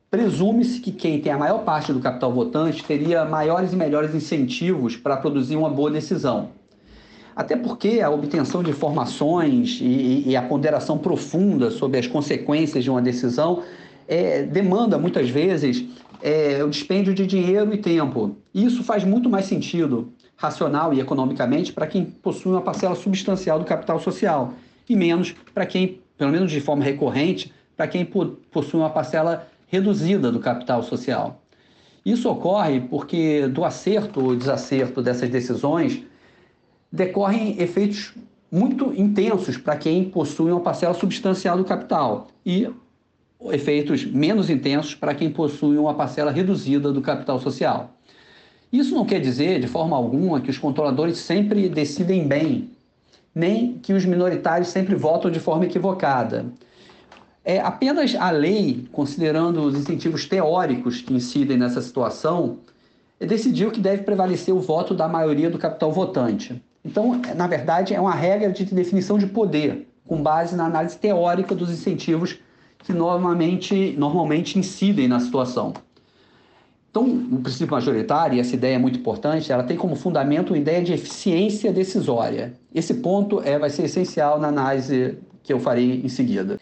Presume-se 0.10 0.79
que 0.79 0.91
quem 0.91 1.19
tem 1.19 1.31
a 1.31 1.38
maior 1.38 1.63
parte 1.63 1.91
do 1.91 2.00
capital 2.00 2.31
votante 2.31 2.84
teria 2.84 3.25
maiores 3.25 3.74
e 3.74 3.75
melhores 3.75 4.15
incentivos 4.15 4.95
para 4.95 5.17
produzir 5.17 5.57
uma 5.57 5.69
boa 5.69 5.91
decisão. 5.91 6.50
Até 7.36 7.57
porque 7.57 8.00
a 8.00 8.10
obtenção 8.10 8.63
de 8.63 8.69
informações 8.69 9.79
e, 9.81 10.24
e 10.25 10.36
a 10.38 10.41
ponderação 10.41 10.98
profunda 10.98 11.69
sobre 11.69 12.00
as 12.00 12.07
consequências 12.07 12.84
de 12.84 12.89
uma 12.89 13.01
decisão 13.01 13.63
é, 14.07 14.43
demanda 14.43 14.98
muitas 14.98 15.29
vezes 15.29 15.84
é, 16.25 16.63
o 16.63 16.70
dispêndio 16.72 17.13
de 17.13 17.27
dinheiro 17.27 17.72
e 17.72 17.77
tempo. 17.77 18.36
Isso 18.51 18.84
faz 18.84 19.03
muito 19.03 19.29
mais 19.29 19.46
sentido, 19.46 20.12
racional 20.36 20.91
e 20.91 21.00
economicamente, 21.00 21.72
para 21.72 21.86
quem 21.86 22.03
possui 22.03 22.51
uma 22.51 22.63
parcela 22.63 22.96
substancial 22.96 23.60
do 23.60 23.65
capital 23.65 24.00
social, 24.00 24.55
e 24.89 24.96
menos 24.96 25.36
para 25.53 25.67
quem, 25.67 26.01
pelo 26.17 26.32
menos 26.32 26.51
de 26.51 26.60
forma 26.60 26.84
recorrente, 26.84 27.53
para 27.77 27.88
quem 27.88 28.03
possui 28.03 28.79
uma 28.79 28.89
parcela 28.89 29.48
reduzida 29.67 30.32
do 30.32 30.39
capital 30.39 30.82
social. 30.82 31.44
Isso 32.03 32.27
ocorre 32.27 32.79
porque 32.79 33.48
do 33.48 33.63
acerto 33.63 34.20
ou 34.20 34.36
desacerto 34.36 35.03
dessas 35.03 35.29
decisões 35.29 36.01
decorrem 36.91 37.62
efeitos 37.62 38.15
muito 38.51 38.91
intensos 39.00 39.58
para 39.58 39.75
quem 39.75 40.05
possui 40.05 40.51
uma 40.51 40.62
parcela 40.62 40.96
substancial 40.96 41.55
do 41.55 41.65
capital 41.65 42.29
e 42.44 42.67
efeitos 43.51 44.05
menos 44.05 44.49
intensos 44.49 44.95
para 44.95 45.13
quem 45.13 45.29
possui 45.29 45.77
uma 45.77 45.93
parcela 45.93 46.31
reduzida 46.31 46.91
do 46.91 47.01
capital 47.01 47.39
social. 47.39 47.91
Isso 48.71 48.95
não 48.95 49.05
quer 49.05 49.19
dizer, 49.19 49.59
de 49.59 49.67
forma 49.67 49.95
alguma, 49.95 50.41
que 50.41 50.49
os 50.49 50.57
controladores 50.57 51.17
sempre 51.17 51.69
decidem 51.69 52.27
bem, 52.27 52.71
nem 53.33 53.77
que 53.77 53.93
os 53.93 54.05
minoritários 54.05 54.69
sempre 54.69 54.95
votam 54.95 55.29
de 55.29 55.39
forma 55.39 55.65
equivocada. 55.65 56.45
É 57.43 57.59
apenas 57.59 58.15
a 58.15 58.31
lei, 58.31 58.87
considerando 58.91 59.61
os 59.61 59.75
incentivos 59.75 60.25
teóricos 60.25 61.01
que 61.01 61.13
incidem 61.13 61.57
nessa 61.57 61.81
situação, 61.81 62.57
decidiu 63.19 63.71
que 63.71 63.79
deve 63.79 64.03
prevalecer 64.03 64.53
o 64.53 64.59
voto 64.59 64.95
da 64.95 65.07
maioria 65.07 65.49
do 65.49 65.59
capital 65.59 65.91
votante. 65.91 66.61
Então, 66.83 67.21
na 67.35 67.47
verdade, 67.47 67.93
é 67.93 68.01
uma 68.01 68.13
regra 68.13 68.51
de 68.51 68.65
definição 68.65 69.17
de 69.17 69.27
poder, 69.27 69.87
com 70.07 70.21
base 70.21 70.55
na 70.55 70.65
análise 70.65 70.97
teórica 70.97 71.55
dos 71.55 71.69
incentivos 71.69 72.37
que 72.85 72.93
normalmente, 72.93 73.95
normalmente 73.97 74.59
incidem 74.59 75.07
na 75.07 75.19
situação. 75.19 75.73
Então, 76.89 77.03
o 77.03 77.41
princípio 77.41 77.73
majoritário, 77.73 78.37
e 78.37 78.39
essa 78.39 78.55
ideia 78.55 78.75
é 78.75 78.77
muito 78.77 78.99
importante, 78.99 79.51
ela 79.51 79.63
tem 79.63 79.75
como 79.75 79.95
fundamento 79.95 80.53
a 80.53 80.57
ideia 80.57 80.81
de 80.81 80.93
eficiência 80.93 81.73
decisória. 81.73 82.53
Esse 82.73 82.93
ponto 82.93 83.41
é, 83.43 83.59
vai 83.59 83.69
ser 83.69 83.83
essencial 83.83 84.39
na 84.39 84.47
análise 84.47 85.17
que 85.43 85.51
eu 85.51 85.59
farei 85.59 86.01
em 86.05 86.07
seguida. 86.07 86.57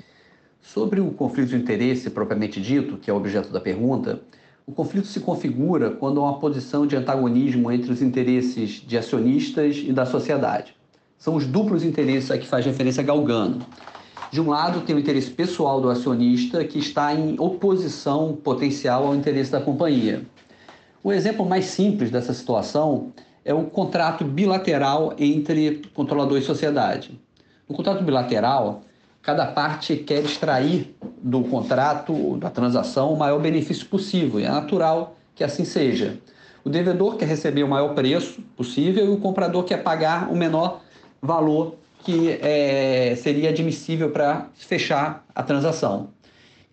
Sobre 0.59 1.01
o 1.01 1.11
conflito 1.11 1.49
de 1.49 1.57
interesse 1.57 2.09
propriamente 2.09 2.59
dito, 2.59 2.97
que 2.97 3.11
é 3.11 3.13
o 3.13 3.17
objeto 3.17 3.51
da 3.51 3.59
pergunta, 3.59 4.21
o 4.65 4.71
conflito 4.71 5.07
se 5.07 5.19
configura 5.19 5.91
quando 5.91 6.21
há 6.21 6.23
uma 6.23 6.39
posição 6.39 6.87
de 6.87 6.95
antagonismo 6.95 7.69
entre 7.69 7.91
os 7.91 8.01
interesses 8.01 8.81
de 8.87 8.97
acionistas 8.97 9.83
e 9.85 9.91
da 9.91 10.05
sociedade. 10.05 10.73
São 11.17 11.35
os 11.35 11.45
duplos 11.45 11.83
interesses 11.83 12.31
a 12.31 12.37
que 12.37 12.47
faz 12.47 12.65
referência 12.65 13.03
Galgano. 13.03 13.59
De 14.33 14.41
um 14.41 14.49
lado, 14.49 14.81
tem 14.81 14.95
o 14.95 14.99
interesse 14.99 15.29
pessoal 15.29 15.79
do 15.79 15.91
acionista, 15.91 16.65
que 16.65 16.79
está 16.79 17.13
em 17.13 17.35
oposição 17.39 18.33
potencial 18.33 19.05
ao 19.05 19.13
interesse 19.13 19.51
da 19.51 19.61
companhia. 19.61 20.23
O 21.03 21.13
exemplo 21.13 21.45
mais 21.45 21.65
simples 21.65 22.09
dessa 22.09 22.33
situação 22.33 23.13
é 23.45 23.53
o 23.53 23.65
contrato 23.65 24.25
bilateral 24.25 25.13
entre 25.19 25.83
controlador 25.93 26.39
e 26.39 26.41
sociedade. 26.41 27.11
No 27.69 27.75
contrato 27.75 28.03
bilateral, 28.03 28.81
cada 29.21 29.45
parte 29.45 29.97
quer 29.97 30.23
extrair 30.23 30.95
do 31.21 31.43
contrato, 31.43 32.35
da 32.37 32.49
transação, 32.49 33.13
o 33.13 33.19
maior 33.19 33.39
benefício 33.39 33.85
possível, 33.85 34.39
e 34.39 34.45
é 34.45 34.49
natural 34.49 35.15
que 35.35 35.43
assim 35.43 35.63
seja. 35.63 36.17
O 36.63 36.71
devedor 36.71 37.17
quer 37.17 37.27
receber 37.27 37.61
o 37.61 37.67
maior 37.67 37.93
preço 37.93 38.41
possível 38.57 39.05
e 39.05 39.09
o 39.09 39.17
comprador 39.17 39.63
quer 39.63 39.83
pagar 39.83 40.31
o 40.31 40.35
menor 40.35 40.81
valor 41.21 41.82
que 42.03 42.37
é, 42.41 43.15
seria 43.15 43.49
admissível 43.49 44.09
para 44.09 44.49
fechar 44.55 45.25
a 45.33 45.41
transação. 45.41 46.09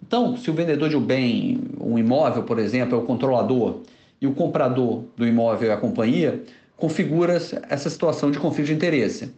Então, 0.02 0.36
se 0.36 0.50
o 0.50 0.54
vendedor 0.54 0.88
de 0.88 0.96
um 0.96 1.00
bem, 1.00 1.60
um 1.80 1.98
imóvel, 1.98 2.42
por 2.42 2.58
exemplo, 2.58 2.96
é 2.96 2.98
o 2.98 3.04
controlador 3.04 3.80
e 4.20 4.26
o 4.26 4.32
comprador 4.32 5.04
do 5.16 5.26
imóvel 5.26 5.70
é 5.70 5.74
a 5.74 5.76
companhia, 5.76 6.42
configura 6.76 7.34
essa 7.34 7.90
situação 7.90 8.30
de 8.30 8.38
conflito 8.38 8.68
de 8.68 8.74
interesse. 8.74 9.32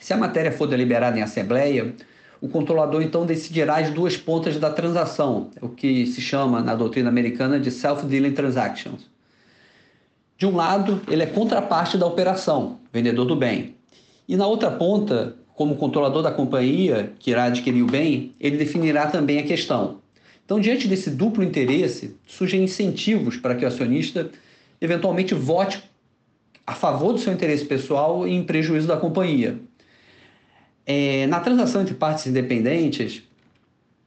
Se 0.00 0.12
a 0.12 0.16
matéria 0.16 0.52
for 0.52 0.66
deliberada 0.66 1.18
em 1.18 1.22
assembleia, 1.22 1.94
o 2.40 2.48
controlador 2.48 3.02
então 3.02 3.24
decidirá 3.24 3.76
as 3.76 3.90
duas 3.90 4.16
pontas 4.16 4.58
da 4.58 4.70
transação, 4.70 5.50
o 5.60 5.68
que 5.68 6.06
se 6.06 6.20
chama 6.20 6.60
na 6.60 6.74
doutrina 6.74 7.08
americana 7.08 7.58
de 7.58 7.70
self-dealing 7.70 8.32
transactions. 8.32 9.08
De 10.36 10.46
um 10.46 10.54
lado, 10.54 11.00
ele 11.08 11.22
é 11.22 11.26
contraparte 11.26 11.98
da 11.98 12.06
operação, 12.06 12.78
vendedor 12.92 13.24
do 13.24 13.34
bem. 13.34 13.77
E 14.28 14.36
na 14.36 14.46
outra 14.46 14.70
ponta, 14.70 15.36
como 15.54 15.76
controlador 15.76 16.22
da 16.22 16.30
companhia 16.30 17.14
que 17.18 17.30
irá 17.30 17.44
adquirir 17.44 17.82
o 17.82 17.86
bem, 17.86 18.34
ele 18.38 18.58
definirá 18.58 19.06
também 19.06 19.38
a 19.38 19.42
questão. 19.42 20.00
Então, 20.44 20.60
diante 20.60 20.86
desse 20.86 21.10
duplo 21.10 21.42
interesse, 21.42 22.14
surgem 22.26 22.62
incentivos 22.62 23.36
para 23.38 23.54
que 23.54 23.64
o 23.64 23.68
acionista 23.68 24.30
eventualmente 24.80 25.34
vote 25.34 25.82
a 26.66 26.74
favor 26.74 27.12
do 27.12 27.18
seu 27.18 27.32
interesse 27.32 27.64
pessoal 27.64 28.28
em 28.28 28.44
prejuízo 28.44 28.86
da 28.86 28.96
companhia. 28.96 29.58
É, 30.86 31.26
na 31.26 31.40
transação 31.40 31.80
entre 31.80 31.94
partes 31.94 32.26
independentes, 32.26 33.22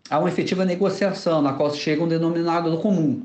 há 0.09 0.19
uma 0.19 0.29
efetiva 0.29 0.63
negociação 0.65 1.41
na 1.41 1.53
qual 1.53 1.69
se 1.71 1.77
chega 1.77 2.03
um 2.03 2.07
denominador 2.07 2.79
comum. 2.79 3.23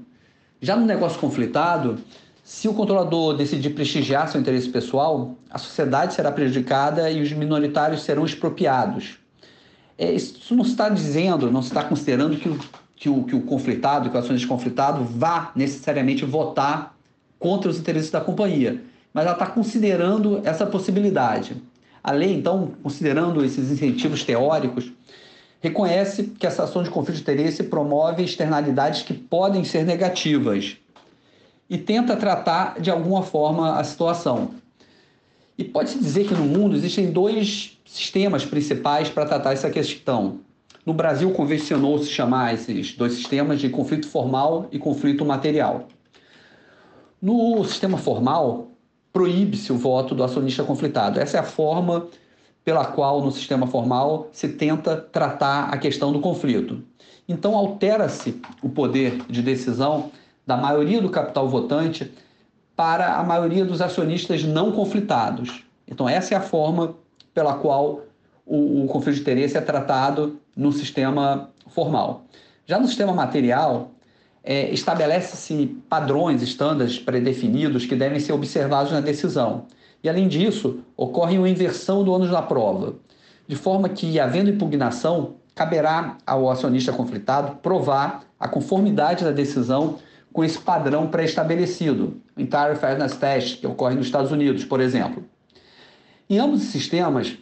Já 0.61 0.75
no 0.75 0.87
negócio 0.87 1.19
conflitado, 1.19 1.99
se 2.47 2.69
o 2.69 2.75
controlador 2.75 3.37
decidir 3.37 3.71
prestigiar 3.71 4.29
seu 4.29 4.41
interesse 4.41 4.69
pessoal, 4.69 5.35
a 5.51 5.59
sociedade 5.59 6.15
será 6.15 6.31
prejudicada 6.31 7.11
e 7.11 7.21
os 7.21 7.33
minoritários 7.33 8.05
serão 8.05 8.25
expropriados. 8.25 9.19
É, 9.99 10.13
isso 10.13 10.55
não 10.55 10.63
está 10.65 10.89
dizendo, 10.89 11.51
não 11.51 11.59
está 11.59 11.83
considerando 11.83 12.37
que 12.37 12.49
o, 12.49 12.57
que 12.95 13.09
o, 13.09 13.25
que 13.25 13.35
o 13.35 13.41
conflitado, 13.41 14.11
que 14.11 14.17
o 14.17 14.21
acionista 14.21 14.47
conflitado 14.47 15.03
vá 15.03 15.51
necessariamente 15.57 16.25
votar 16.25 16.97
contra 17.37 17.69
os 17.69 17.81
interesses 17.81 18.13
da 18.13 18.21
companhia, 18.21 18.81
mas 19.13 19.25
ela 19.25 19.33
está 19.33 19.47
considerando 19.49 20.41
essa 20.45 20.65
possibilidade. 20.65 21.61
A 22.01 22.13
lei, 22.13 22.33
então, 22.33 22.75
considerando 22.81 23.45
esses 23.45 23.73
incentivos 23.73 24.23
teóricos, 24.23 24.93
reconhece 25.61 26.23
que 26.39 26.47
essa 26.47 26.63
ação 26.63 26.85
de 26.85 26.91
conflito 26.91 27.17
de 27.17 27.23
interesse 27.23 27.65
promove 27.65 28.23
externalidades 28.23 29.03
que 29.03 29.15
podem 29.15 29.65
ser 29.65 29.85
negativas 29.85 30.77
e 31.69 31.77
tenta 31.77 32.17
tratar 32.17 32.81
de 32.81 32.91
alguma 32.91 33.23
forma 33.23 33.79
a 33.79 33.85
situação. 33.85 34.51
E 35.59 35.65
pode-se 35.65 35.99
dizer 35.99 36.29
que 36.29 36.35
no 36.35 36.45
mundo 36.45 36.77
existem 36.77 37.11
dois 37.11 37.79
sistemas 37.85 38.45
principais 38.45 39.09
para 39.09 39.27
tratar 39.27 39.53
essa 39.53 39.71
questão. 39.71 40.41
No 40.85 40.93
Brasil, 40.93 41.31
convencionou-se 41.33 42.09
chamar 42.11 42.55
esses 42.55 42.95
dois 42.95 43.15
sistemas 43.15 43.61
de 43.61 43.69
conflito 43.69 44.07
formal 44.07 44.69
e 44.71 44.79
conflito 44.79 45.25
material. 45.25 45.89
No 47.21 47.65
sistema 47.65 47.97
formal, 47.97 48.69
proíbe-se 49.13 49.73
o 49.73 49.77
voto 49.79 50.15
do 50.15 50.23
acionista 50.23 50.63
conflitado. 50.63 51.19
Essa 51.19 51.39
é 51.39 51.41
a 51.41 51.43
forma 51.43 52.07
pela 52.63 52.85
qual, 52.85 53.23
no 53.23 53.33
sistema 53.33 53.67
formal, 53.67 54.29
se 54.33 54.49
tenta 54.49 54.97
tratar 54.97 55.71
a 55.71 55.79
questão 55.79 56.13
do 56.13 56.21
conflito. 56.21 56.83
Então, 57.29 57.57
altera-se 57.57 58.41
o 58.63 58.69
poder 58.69 59.23
de 59.29 59.41
decisão 59.41 60.11
da 60.47 60.57
maioria 60.57 61.01
do 61.01 61.11
capital 61.11 61.49
votante 61.49 62.13
para 62.77 63.17
a 63.17 63.25
maioria 63.25 63.65
dos 63.65 63.81
acionistas 63.81 64.45
não 64.45 64.71
conflitados. 64.71 65.65
Então, 65.89 66.09
essa 66.09 66.35
é 66.35 66.37
a 66.37 66.41
forma 66.41 66.95
pela 67.35 67.55
qual 67.55 68.03
o, 68.45 68.85
o 68.85 68.87
conflito 68.87 69.17
de 69.17 69.23
interesse 69.23 69.57
é 69.57 69.61
tratado 69.61 70.39
no 70.57 70.71
sistema 70.73 71.51
formal. 71.69 72.25
Já 72.65 72.79
no 72.79 72.87
sistema 72.87 73.13
material, 73.13 73.91
é, 74.45 74.71
estabelece-se 74.71 75.67
padrões, 75.89 76.43
estándares 76.43 76.99
pré-definidos 76.99 77.85
que 77.85 77.97
devem 77.97 78.21
ser 78.21 78.33
observados 78.33 78.93
na 78.93 79.01
decisão. 79.01 79.65
E, 80.03 80.09
além 80.09 80.29
disso, 80.29 80.81
ocorre 80.97 81.37
uma 81.37 81.49
inversão 81.49 82.05
do 82.05 82.13
ônus 82.13 82.31
da 82.31 82.43
prova, 82.43 82.95
de 83.49 83.57
forma 83.57 83.89
que, 83.89 84.21
havendo 84.21 84.51
impugnação, 84.51 85.35
caberá 85.55 86.17
ao 86.27 86.49
acionista 86.51 86.93
conflitado 86.93 87.57
provar 87.57 88.23
a 88.39 88.47
conformidade 88.47 89.25
da 89.25 89.33
decisão 89.33 89.97
com 90.37 90.45
esse 90.45 90.59
padrão 90.59 91.07
pré-estabelecido, 91.07 92.21
o 92.37 92.41
Entire 92.43 92.77
Fairness 92.79 93.17
Test, 93.17 93.59
que 93.59 93.67
ocorre 93.67 93.95
nos 93.95 94.05
Estados 94.05 94.31
Unidos, 94.31 94.67
por 94.67 94.83
exemplo. 94.83 95.25
Em 96.29 96.39
ambos 96.39 96.61
os 96.61 96.69
sistemas, 96.69 97.39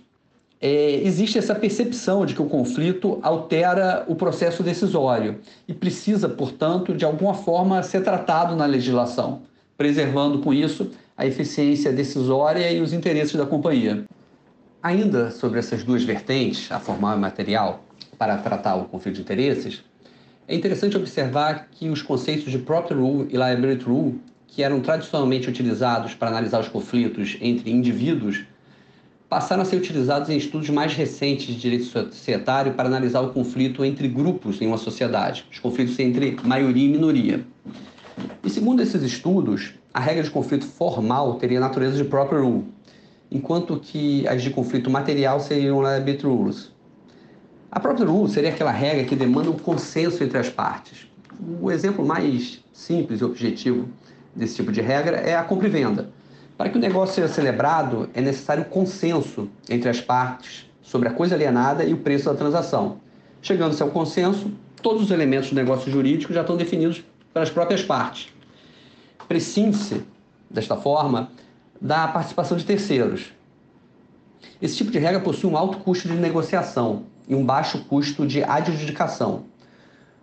é, 0.61 1.01
existe 1.03 1.37
essa 1.37 1.57
percepção 1.57 2.25
de 2.25 2.37
que 2.37 2.41
o 2.41 2.49
conflito 2.49 3.19
altera 3.21 4.05
o 4.07 4.15
processo 4.15 4.63
decisório 4.63 5.41
e 5.67 5.75
precisa, 5.75 6.29
portanto, 6.29 6.95
de 6.95 7.05
alguma 7.05 7.35
forma 7.35 7.83
ser 7.83 8.05
tratado 8.05 8.55
na 8.55 8.65
legislação, 8.65 9.43
preservando 9.77 10.39
com 10.39 10.55
isso 10.55 10.93
a 11.17 11.27
eficiência 11.27 11.93
decisória 11.93 12.71
e 12.71 12.81
os 12.81 12.93
interesses 12.93 13.35
da 13.35 13.45
companhia. 13.45 14.05
Ainda 14.81 15.33
sobre 15.33 15.59
essas 15.59 15.83
duas 15.83 16.05
vertentes, 16.05 16.71
a 16.71 16.79
formal 16.79 17.17
e 17.17 17.21
material, 17.21 17.83
para 18.17 18.37
tratar 18.37 18.77
o 18.77 18.85
conflito 18.85 19.17
de 19.17 19.23
interesses, 19.23 19.83
é 20.47 20.55
interessante 20.55 20.97
observar 20.97 21.69
que 21.71 21.89
os 21.89 22.03
conceitos 22.03 22.51
de 22.51 22.59
property 22.59 22.95
rule 22.95 23.29
e 23.31 23.37
liability 23.37 23.85
rule, 23.85 24.21
que 24.47 24.63
eram 24.63 24.81
tradicionalmente 24.81 25.49
utilizados 25.49 26.15
para 26.15 26.29
analisar 26.29 26.61
os 26.61 26.69
conflitos 26.69 27.37
entre 27.41 27.71
indivíduos, 27.71 28.45
passaram 29.29 29.63
a 29.63 29.65
ser 29.65 29.77
utilizados 29.77 30.29
em 30.29 30.37
estudos 30.37 30.69
mais 30.69 30.93
recentes 30.93 31.47
de 31.47 31.57
direito 31.57 31.85
societário 31.85 32.75
para 32.75 32.89
analisar 32.89 33.21
o 33.23 33.33
conflito 33.33 33.85
entre 33.85 34.07
grupos 34.07 34.61
em 34.61 34.67
uma 34.67 34.77
sociedade, 34.77 35.47
os 35.51 35.59
conflitos 35.59 35.99
entre 35.99 36.37
maioria 36.45 36.85
e 36.85 36.89
minoria. 36.89 37.45
E 38.45 38.51
segundo 38.51 38.83
esses 38.83 39.03
estudos, 39.03 39.75
a 39.93 39.99
regra 39.99 40.23
de 40.23 40.31
conflito 40.31 40.67
formal 40.67 41.35
teria 41.35 41.59
natureza 41.59 41.97
de 41.97 42.05
property 42.05 42.45
rule, 42.45 42.65
enquanto 43.33 43.81
que 43.81 44.29
as 44.29 44.43
de 44.43 44.51
conflito 44.51 44.91
material 44.91 45.41
seriam 45.41 45.83
liability 45.83 46.27
rules. 46.27 46.74
A 47.75 47.81
própria 47.81 48.07
rule 48.07 48.31
seria 48.31 48.51
aquela 48.51 48.71
regra 48.71 49.03
que 49.03 49.17
demanda 49.17 49.51
um 49.51 49.59
consenso 49.59 50.23
entre 50.23 50.39
as 50.39 50.49
partes. 50.49 51.09
O 51.61 51.73
exemplo 51.73 52.07
mais 52.07 52.63
simples 52.73 53.21
e 53.21 53.25
objetivo 53.25 53.89
desse 54.33 54.55
tipo 54.55 54.71
de 54.71 54.81
regra 54.81 55.17
é 55.17 55.35
a 55.35 55.43
compra 55.43 55.67
e 55.67 55.71
venda. 55.71 56.09
Para 56.57 56.71
que 56.71 56.79
o 56.79 56.81
negócio 56.81 57.17
seja 57.17 57.27
celebrado, 57.27 58.09
é 58.15 58.21
necessário 58.21 58.67
consenso 58.67 59.49
entre 59.69 59.89
as 59.89 60.01
partes 60.01 60.71
sobre 60.83 61.09
a 61.09 61.13
coisa 61.13 61.35
alienada 61.35 61.83
e 61.83 61.93
o 61.93 61.97
preço 61.97 62.27
da 62.27 62.37
transação. 62.37 62.99
Chegando-se 63.43 63.83
ao 63.83 63.91
consenso, 63.91 64.53
todos 64.81 65.03
os 65.03 65.11
elementos 65.11 65.51
do 65.51 65.57
negócio 65.57 65.91
jurídico 65.91 66.33
já 66.33 66.43
estão 66.43 66.57
definidos 66.57 67.05
pelas 67.33 67.51
próprias 67.51 67.83
partes. 67.83 68.29
Prescinde-se, 69.27 70.05
desta 70.49 70.77
forma, 70.77 71.29
da 71.81 72.07
participação 72.07 72.57
de 72.57 72.65
terceiros. 72.65 73.33
Esse 74.63 74.77
tipo 74.77 74.93
de 74.93 74.99
regra 75.01 75.19
possui 75.19 75.51
um 75.51 75.57
alto 75.57 75.79
custo 75.79 76.07
de 76.07 76.15
negociação 76.15 77.13
e 77.29 77.35
um 77.35 77.45
baixo 77.45 77.85
custo 77.85 78.27
de 78.27 78.43
adjudicação. 78.43 79.45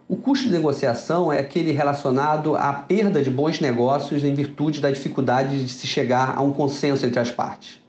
O 0.07 0.17
custo 0.17 0.47
de 0.47 0.51
negociação 0.51 1.31
é 1.31 1.39
aquele 1.39 1.71
relacionado 1.71 2.55
à 2.55 2.73
perda 2.73 3.21
de 3.21 3.29
bons 3.29 3.61
negócios 3.61 4.23
em 4.25 4.33
virtude 4.33 4.81
da 4.81 4.91
dificuldade 4.91 5.63
de 5.63 5.71
se 5.71 5.87
chegar 5.87 6.37
a 6.37 6.41
um 6.41 6.51
consenso 6.51 7.05
entre 7.05 7.19
as 7.19 7.31
partes. 7.31 7.79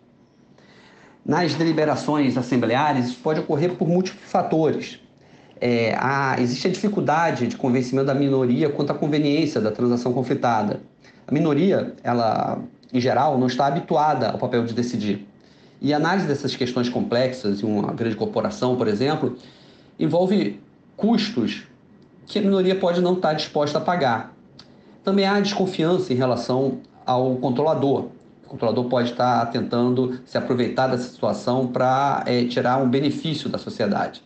Nas 1.26 1.54
deliberações 1.54 2.36
assembleares, 2.36 3.06
isso 3.06 3.18
pode 3.20 3.40
ocorrer 3.40 3.74
por 3.74 3.88
múltiplos 3.88 4.28
fatores. 4.30 5.00
É, 5.60 5.96
existe 6.40 6.68
a 6.68 6.70
dificuldade 6.70 7.46
de 7.46 7.56
convencimento 7.56 8.06
da 8.06 8.14
minoria 8.14 8.68
quanto 8.68 8.90
à 8.90 8.94
conveniência 8.94 9.60
da 9.60 9.70
transação 9.70 10.12
conflitada. 10.12 10.80
A 11.26 11.32
minoria, 11.32 11.94
ela, 12.04 12.60
em 12.92 13.00
geral, 13.00 13.38
não 13.38 13.46
está 13.46 13.66
habituada 13.66 14.30
ao 14.30 14.38
papel 14.38 14.64
de 14.64 14.74
decidir. 14.74 15.26
E 15.84 15.92
a 15.92 15.96
análise 15.96 16.28
dessas 16.28 16.54
questões 16.54 16.88
complexas 16.88 17.60
em 17.60 17.66
uma 17.66 17.92
grande 17.92 18.14
corporação, 18.14 18.76
por 18.76 18.86
exemplo, 18.86 19.36
envolve 19.98 20.60
custos 20.96 21.64
que 22.24 22.38
a 22.38 22.42
minoria 22.42 22.76
pode 22.76 23.00
não 23.00 23.14
estar 23.14 23.32
disposta 23.32 23.78
a 23.78 23.80
pagar. 23.80 24.32
Também 25.02 25.26
há 25.26 25.40
desconfiança 25.40 26.12
em 26.12 26.16
relação 26.16 26.78
ao 27.04 27.34
controlador. 27.34 28.10
O 28.44 28.48
controlador 28.48 28.84
pode 28.84 29.10
estar 29.10 29.44
tentando 29.46 30.20
se 30.24 30.38
aproveitar 30.38 30.86
dessa 30.86 31.10
situação 31.10 31.66
para 31.66 32.22
é, 32.26 32.44
tirar 32.44 32.80
um 32.80 32.88
benefício 32.88 33.48
da 33.48 33.58
sociedade. 33.58 34.22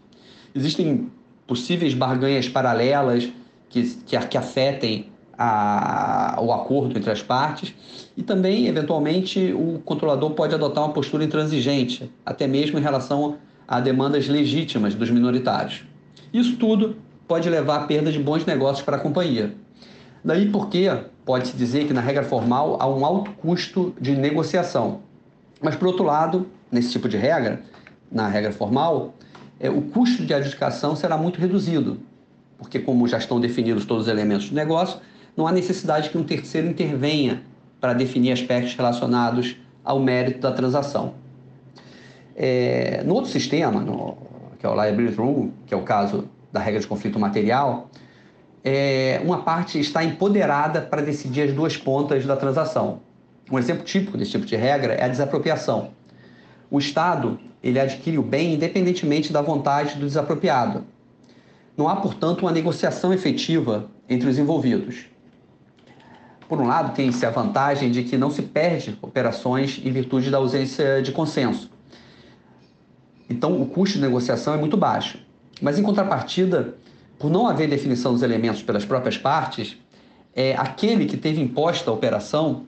Existem 0.55 1.11
possíveis 1.47 1.95
barganhas 1.95 2.51
paralelas 2.51 3.31
que, 3.71 3.83
que, 4.05 4.19
que 4.19 4.37
afetem 4.37 5.09
a, 5.39 6.39
o 6.41 6.53
acordo 6.53 6.97
entre 6.99 7.11
as 7.11 7.23
partes 7.23 7.75
e 8.17 8.23
também, 8.23 8.67
eventualmente, 8.67 9.53
o 9.53 9.81
controlador 9.85 10.31
pode 10.31 10.55
adotar 10.55 10.85
uma 10.85 10.93
postura 10.93 11.25
intransigente, 11.25 12.11
até 12.25 12.47
mesmo 12.47 12.79
em 12.79 12.83
relação 12.83 13.37
a 13.69 13.81
demandas 13.81 14.29
legítimas 14.29 14.95
dos 14.95 15.11
minoritários. 15.11 15.85
Isso 16.33 16.57
tudo 16.57 16.97
pode 17.27 17.49
levar 17.51 17.77
à 17.77 17.85
perda 17.85 18.11
de 18.11 18.19
bons 18.19 18.45
negócios 18.47 18.85
para 18.85 18.97
a 18.97 19.01
companhia. 19.01 19.55
Daí 20.25 20.51
porque 20.51 20.91
pode-se 21.25 21.57
dizer 21.57 21.87
que 21.87 21.93
na 21.93 22.01
regra 22.01 22.23
formal 22.23 22.77
há 22.81 22.87
um 22.89 23.05
alto 23.05 23.33
custo 23.33 23.95
de 24.01 24.13
negociação. 24.13 25.01
Mas, 25.61 25.77
por 25.77 25.89
outro 25.89 26.05
lado, 26.05 26.47
nesse 26.71 26.91
tipo 26.91 27.09
de 27.09 27.17
regra, 27.17 27.63
na 28.11 28.29
regra 28.29 28.53
formal, 28.53 29.15
é, 29.59 29.71
o 29.71 29.83
custo 29.83 30.25
de 30.25 30.35
adjudicação 30.35 30.95
será 30.95 31.17
muito 31.17 31.41
reduzido, 31.41 31.99
porque, 32.59 32.79
como 32.79 33.07
já 33.09 33.19
estão 33.19 33.41
definidos 33.41 33.85
todos 33.85 34.05
os 34.05 34.09
elementos 34.09 34.49
do 34.49 34.55
negócio, 34.55 35.01
não 35.37 35.47
há 35.47 35.53
necessidade 35.53 36.11
que 36.11 36.17
um 36.17 36.25
terceiro 36.25 36.69
intervenha 36.69 37.43
para 37.81 37.93
definir 37.93 38.33
aspectos 38.33 38.75
relacionados 38.75 39.57
ao 39.85 40.01
mérito 40.01 40.41
da 40.41 40.51
transação. 40.51 41.15
É, 42.35 43.03
no 43.05 43.15
outro 43.15 43.31
sistema, 43.31 43.81
no, 43.81 44.17
que 44.59 44.67
é 44.67 44.69
o 44.69 44.75
Liability 44.75 45.17
Rule, 45.17 45.53
que 45.67 45.75
é 45.75 45.77
o 45.77 45.83
caso 45.83 46.29
da 46.53 46.61
regra 46.61 46.81
de 46.81 46.87
conflito 46.87 47.19
material, 47.19 47.91
é, 48.65 49.21
uma 49.25 49.43
parte 49.43 49.79
está 49.79 50.03
empoderada 50.03 50.81
para 50.81 51.03
decidir 51.03 51.43
as 51.43 51.53
duas 51.53 51.77
pontas 51.77 52.27
da 52.27 52.35
transação. 52.35 53.01
Um 53.51 53.59
exemplo 53.59 53.85
típico 53.85 54.19
desse 54.19 54.33
tipo 54.33 54.45
de 54.45 54.57
regra 54.57 54.95
é 54.95 55.05
a 55.05 55.09
desapropriação. 55.09 55.91
O 56.71 56.79
Estado 56.79 57.39
ele 57.63 57.79
adquire 57.79 58.19
o 58.19 58.23
bem 58.23 58.55
independentemente 58.55 59.33
da 59.33 59.41
vontade 59.41 59.95
do 59.95 60.07
desapropriado. 60.07 60.85
Não 61.77 61.89
há, 61.89 61.97
portanto, 61.97 62.43
uma 62.43 62.53
negociação 62.53 63.13
efetiva 63.13 63.89
entre 64.09 64.29
os 64.29 64.39
envolvidos. 64.39 65.07
Por 66.49 66.61
um 66.61 66.67
lado, 66.67 66.95
tem-se 66.95 67.27
a 67.27 67.31
vantagem 67.31 67.91
de 67.91 68.05
que 68.05 68.17
não 68.17 68.31
se 68.31 68.43
perde 68.43 68.97
operações 69.03 69.81
em 69.85 69.91
virtude 69.91 70.31
da 70.31 70.39
ausência 70.39 71.03
de 71.03 71.11
consenso. 71.13 71.71
Então, 73.29 73.61
o 73.61 73.67
custo 73.67 73.99
de 73.99 74.05
negociação 74.05 74.55
é 74.55 74.57
muito 74.57 74.77
baixo. 74.77 75.19
Mas, 75.61 75.79
em 75.79 75.83
contrapartida, 75.83 76.75
por 77.19 77.31
não 77.31 77.49
haver 77.49 77.69
definição 77.69 78.13
dos 78.13 78.23
elementos 78.23 78.63
pelas 78.63 78.85
próprias 78.85 79.19
partes, 79.19 79.77
é, 80.35 80.55
aquele 80.55 81.07
que 81.07 81.17
teve 81.17 81.41
imposta 81.41 81.91
a 81.91 81.95
operação 81.95 82.65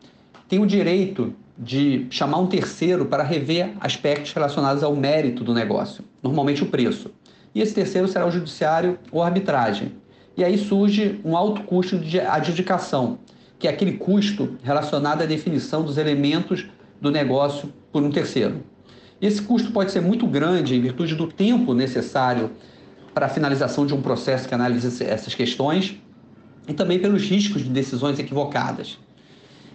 tem 0.49 0.59
o 0.59 0.67
direito 0.67 1.35
de 1.57 2.07
chamar 2.11 2.39
um 2.39 2.47
terceiro 2.47 3.07
para 3.07 3.23
rever 3.23 3.75
aspectos 3.81 4.33
relacionados 4.33 4.83
ao 4.83 4.97
mérito 4.97 5.45
do 5.45 5.53
negócio, 5.53 6.05
normalmente 6.23 6.63
o 6.63 6.67
preço. 6.67 7.11
E 7.55 7.61
esse 7.61 7.75
terceiro 7.75 8.09
será 8.09 8.27
o 8.27 8.31
judiciário 8.31 8.99
ou 9.11 9.23
arbitragem. 9.23 9.93
E 10.37 10.45
aí 10.45 10.57
surge 10.57 11.21
um 11.25 11.37
alto 11.37 11.63
custo 11.65 11.99
de 11.99 12.21
adjudicação, 12.21 13.19
que 13.59 13.67
é 13.67 13.71
aquele 13.71 13.93
custo 13.95 14.57
relacionado 14.63 15.23
à 15.23 15.27
definição 15.27 15.83
dos 15.83 15.99
elementos 15.99 16.67
do 17.01 17.11
negócio 17.11 17.73
por 17.93 18.03
um 18.03 18.11
terceiro. 18.11 18.63
Esse 19.21 19.43
custo 19.43 19.73
pode 19.73 19.91
ser 19.91 20.01
muito 20.01 20.27
grande 20.27 20.77
em 20.77 20.81
virtude 20.81 21.15
do 21.15 21.27
tempo 21.27 21.75
necessário 21.75 22.53
para 23.13 23.27
a 23.27 23.29
finalização 23.29 23.85
de 23.85 23.93
um 23.93 24.01
processo 24.01 24.47
que 24.49 24.55
analisa 24.55 25.05
essas 25.05 25.35
questões 25.35 25.97
e 26.69 26.73
também 26.73 27.01
pelos 27.01 27.23
riscos 27.23 27.65
de 27.65 27.71
decisões 27.71 28.19
equivocadas. 28.19 28.99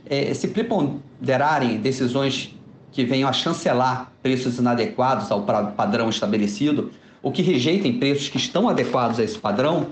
É, 0.06 0.34
se 0.34 0.48
preponderarem 0.48 1.78
decisões 1.78 2.56
que 2.92 3.04
venham 3.04 3.28
a 3.28 3.34
chancelar 3.34 4.14
preços 4.22 4.60
inadequados 4.60 5.30
ao 5.32 5.42
padrão 5.42 6.10
estabelecido 6.10 6.92
ou 7.22 7.32
que 7.32 7.42
rejeitem 7.42 8.00
preços 8.00 8.30
que 8.30 8.38
estão 8.38 8.70
adequados 8.70 9.20
a 9.20 9.24
esse 9.24 9.38
padrão, 9.38 9.88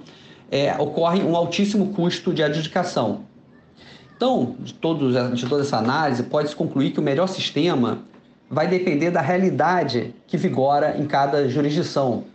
é, 0.49 0.73
ocorre 0.77 1.21
um 1.21 1.35
altíssimo 1.35 1.93
custo 1.93 2.33
de 2.33 2.43
adjudicação. 2.43 3.25
Então, 4.21 4.55
de, 4.59 4.75
todos, 4.75 5.15
de 5.33 5.49
toda 5.49 5.63
essa 5.63 5.77
análise, 5.77 6.21
pode-se 6.21 6.55
concluir 6.55 6.91
que 6.91 6.99
o 6.99 7.01
melhor 7.01 7.25
sistema 7.25 8.03
vai 8.47 8.67
depender 8.67 9.09
da 9.09 9.19
realidade 9.19 10.13
que 10.27 10.37
vigora 10.37 10.95
em 10.95 11.07
cada 11.07 11.49
jurisdição, 11.49 12.25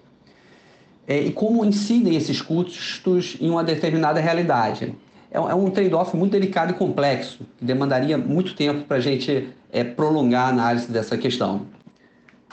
é, 1.07 1.21
e 1.21 1.31
como 1.31 1.65
incidem 1.65 2.17
esses 2.17 2.43
custos 2.43 3.37
em 3.41 3.49
uma 3.49 3.63
determinada 3.63 4.19
realidade. 4.19 4.97
É, 5.31 5.37
é 5.37 5.55
um 5.55 5.71
trade-off 5.71 6.17
muito 6.17 6.33
delicado 6.33 6.73
e 6.73 6.75
complexo, 6.75 7.47
que 7.57 7.65
demandaria 7.65 8.19
muito 8.19 8.57
tempo 8.57 8.83
para 8.83 8.97
a 8.97 9.01
gente 9.01 9.49
é, 9.71 9.85
prolongar 9.85 10.47
a 10.47 10.49
análise 10.49 10.91
dessa 10.91 11.17
questão. 11.17 11.67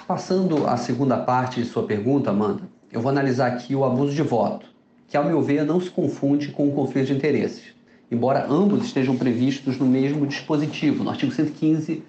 Passando 0.07 0.67
à 0.67 0.77
segunda 0.77 1.17
parte 1.17 1.59
de 1.59 1.67
sua 1.67 1.81
pergunta, 1.81 2.29
Amanda, 2.29 2.61
eu 2.91 3.01
vou 3.01 3.09
analisar 3.09 3.47
aqui 3.47 3.75
o 3.75 3.83
abuso 3.83 4.13
de 4.13 4.21
voto, 4.21 4.67
que, 5.07 5.17
ao 5.17 5.25
meu 5.25 5.41
ver, 5.41 5.65
não 5.65 5.81
se 5.81 5.89
confunde 5.89 6.49
com 6.49 6.67
o 6.67 6.71
conflito 6.71 7.07
de 7.07 7.13
interesses, 7.13 7.72
embora 8.13 8.45
ambos 8.49 8.85
estejam 8.85 9.17
previstos 9.17 9.77
no 9.77 9.85
mesmo 9.85 10.25
dispositivo, 10.27 11.03
no 11.03 11.09
artigo 11.09 11.31
115 11.31 12.03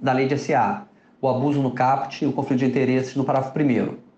da 0.00 0.12
Lei 0.12 0.26
de 0.26 0.38
SA, 0.38 0.86
o 1.20 1.28
abuso 1.28 1.60
no 1.60 1.72
CAPT 1.72 2.24
e 2.24 2.26
o 2.26 2.32
conflito 2.32 2.60
de 2.60 2.66
interesses 2.66 3.16
no 3.16 3.24
parágrafo 3.24 3.58
1 3.58 4.10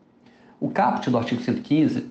o 0.62 0.70
caput 0.70 1.10
do 1.10 1.18
artigo 1.18 1.42
115 1.42 2.06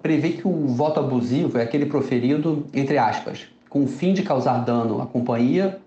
prevê 0.00 0.30
que 0.30 0.48
o 0.48 0.66
voto 0.68 0.98
abusivo 0.98 1.58
é 1.58 1.62
aquele 1.62 1.84
proferido, 1.84 2.64
entre 2.72 2.96
aspas, 2.96 3.48
com 3.68 3.84
o 3.84 3.86
fim 3.86 4.14
de 4.14 4.22
causar 4.22 4.64
dano 4.64 5.02
à 5.02 5.06
companhia 5.06 5.78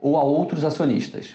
ou 0.00 0.16
a 0.16 0.22
outros 0.22 0.64
acionistas. 0.64 1.34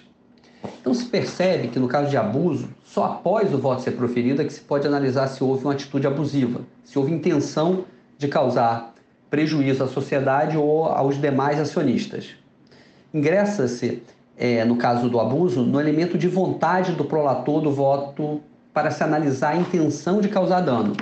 Então 0.80 0.94
se 0.94 1.04
percebe 1.04 1.68
que 1.68 1.78
no 1.78 1.88
caso 1.88 2.08
de 2.08 2.16
abuso, 2.16 2.70
só 2.84 3.04
após 3.04 3.52
o 3.52 3.58
voto 3.58 3.82
ser 3.82 3.90
proferido 3.92 4.40
é 4.40 4.44
que 4.46 4.52
se 4.52 4.60
pode 4.60 4.86
analisar 4.86 5.26
se 5.26 5.44
houve 5.44 5.64
uma 5.64 5.74
atitude 5.74 6.06
abusiva, 6.06 6.62
se 6.84 6.98
houve 6.98 7.12
intenção 7.12 7.84
de 8.16 8.28
causar 8.28 8.91
prejuízo 9.32 9.82
à 9.82 9.88
sociedade 9.88 10.58
ou 10.58 10.84
aos 10.84 11.18
demais 11.18 11.58
acionistas. 11.58 12.36
Ingressa-se, 13.14 14.02
é, 14.36 14.62
no 14.62 14.76
caso 14.76 15.08
do 15.08 15.18
abuso, 15.18 15.62
no 15.62 15.80
elemento 15.80 16.18
de 16.18 16.28
vontade 16.28 16.92
do 16.92 17.02
prolator 17.02 17.62
do 17.62 17.72
voto 17.72 18.42
para 18.74 18.90
se 18.90 19.02
analisar 19.02 19.54
a 19.54 19.56
intenção 19.56 20.20
de 20.20 20.28
causar 20.28 20.60
dano. 20.60 20.94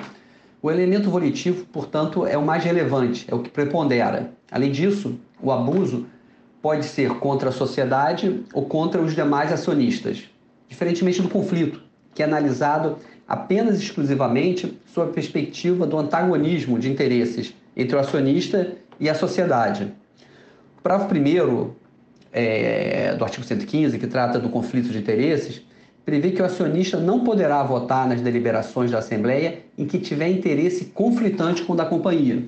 O 0.63 0.71
elemento 0.71 1.11
volitivo, 1.11 1.67
portanto, 1.73 2.25
é 2.25 2.39
o 2.39 2.47
mais 2.47 2.63
relevante, 2.63 3.27
é 3.29 3.35
o 3.35 3.41
que 3.41 3.51
prepondera. 3.51 4.31
Além 4.49 4.71
disso, 4.71 5.19
o 5.43 5.51
abuso 5.51 6.07
pode 6.63 6.85
ser 6.85 7.19
contra 7.19 7.49
a 7.49 7.53
sociedade 7.53 8.45
ou 8.55 8.65
contra 8.65 9.03
os 9.03 9.13
demais 9.13 9.53
acionistas, 9.53 10.23
diferentemente 10.69 11.21
do 11.21 11.29
conflito, 11.29 11.83
que 12.15 12.23
é 12.23 12.27
analisado 12.27 12.99
apenas 13.27 13.81
exclusivamente 13.81 14.79
sob 14.95 15.11
a 15.11 15.13
perspectiva 15.13 15.85
do 15.85 15.99
antagonismo 15.99 16.79
de 16.79 16.89
interesses 16.89 17.59
entre 17.81 17.97
o 17.97 17.99
acionista 17.99 18.73
e 18.99 19.09
a 19.09 19.15
sociedade. 19.15 19.93
O 20.79 20.83
parágrafo 20.83 21.09
primeiro 21.09 21.77
é, 22.33 23.15
do 23.15 23.25
artigo 23.25 23.45
115, 23.45 23.99
que 23.99 24.07
trata 24.07 24.39
do 24.39 24.49
conflito 24.49 24.91
de 24.91 24.99
interesses, 24.99 25.63
prevê 26.05 26.31
que 26.31 26.43
o 26.43 26.45
acionista 26.45 26.99
não 26.99 27.25
poderá 27.25 27.63
votar 27.63 28.09
nas 28.09 28.21
deliberações 28.21 28.91
da 28.91 28.99
Assembleia 28.99 29.61
em 29.77 29.87
que 29.87 29.99
tiver 29.99 30.29
interesse 30.29 30.87
conflitante 30.87 31.63
com 31.63 31.73
o 31.73 31.77
da 31.77 31.85
companhia. 31.85 32.45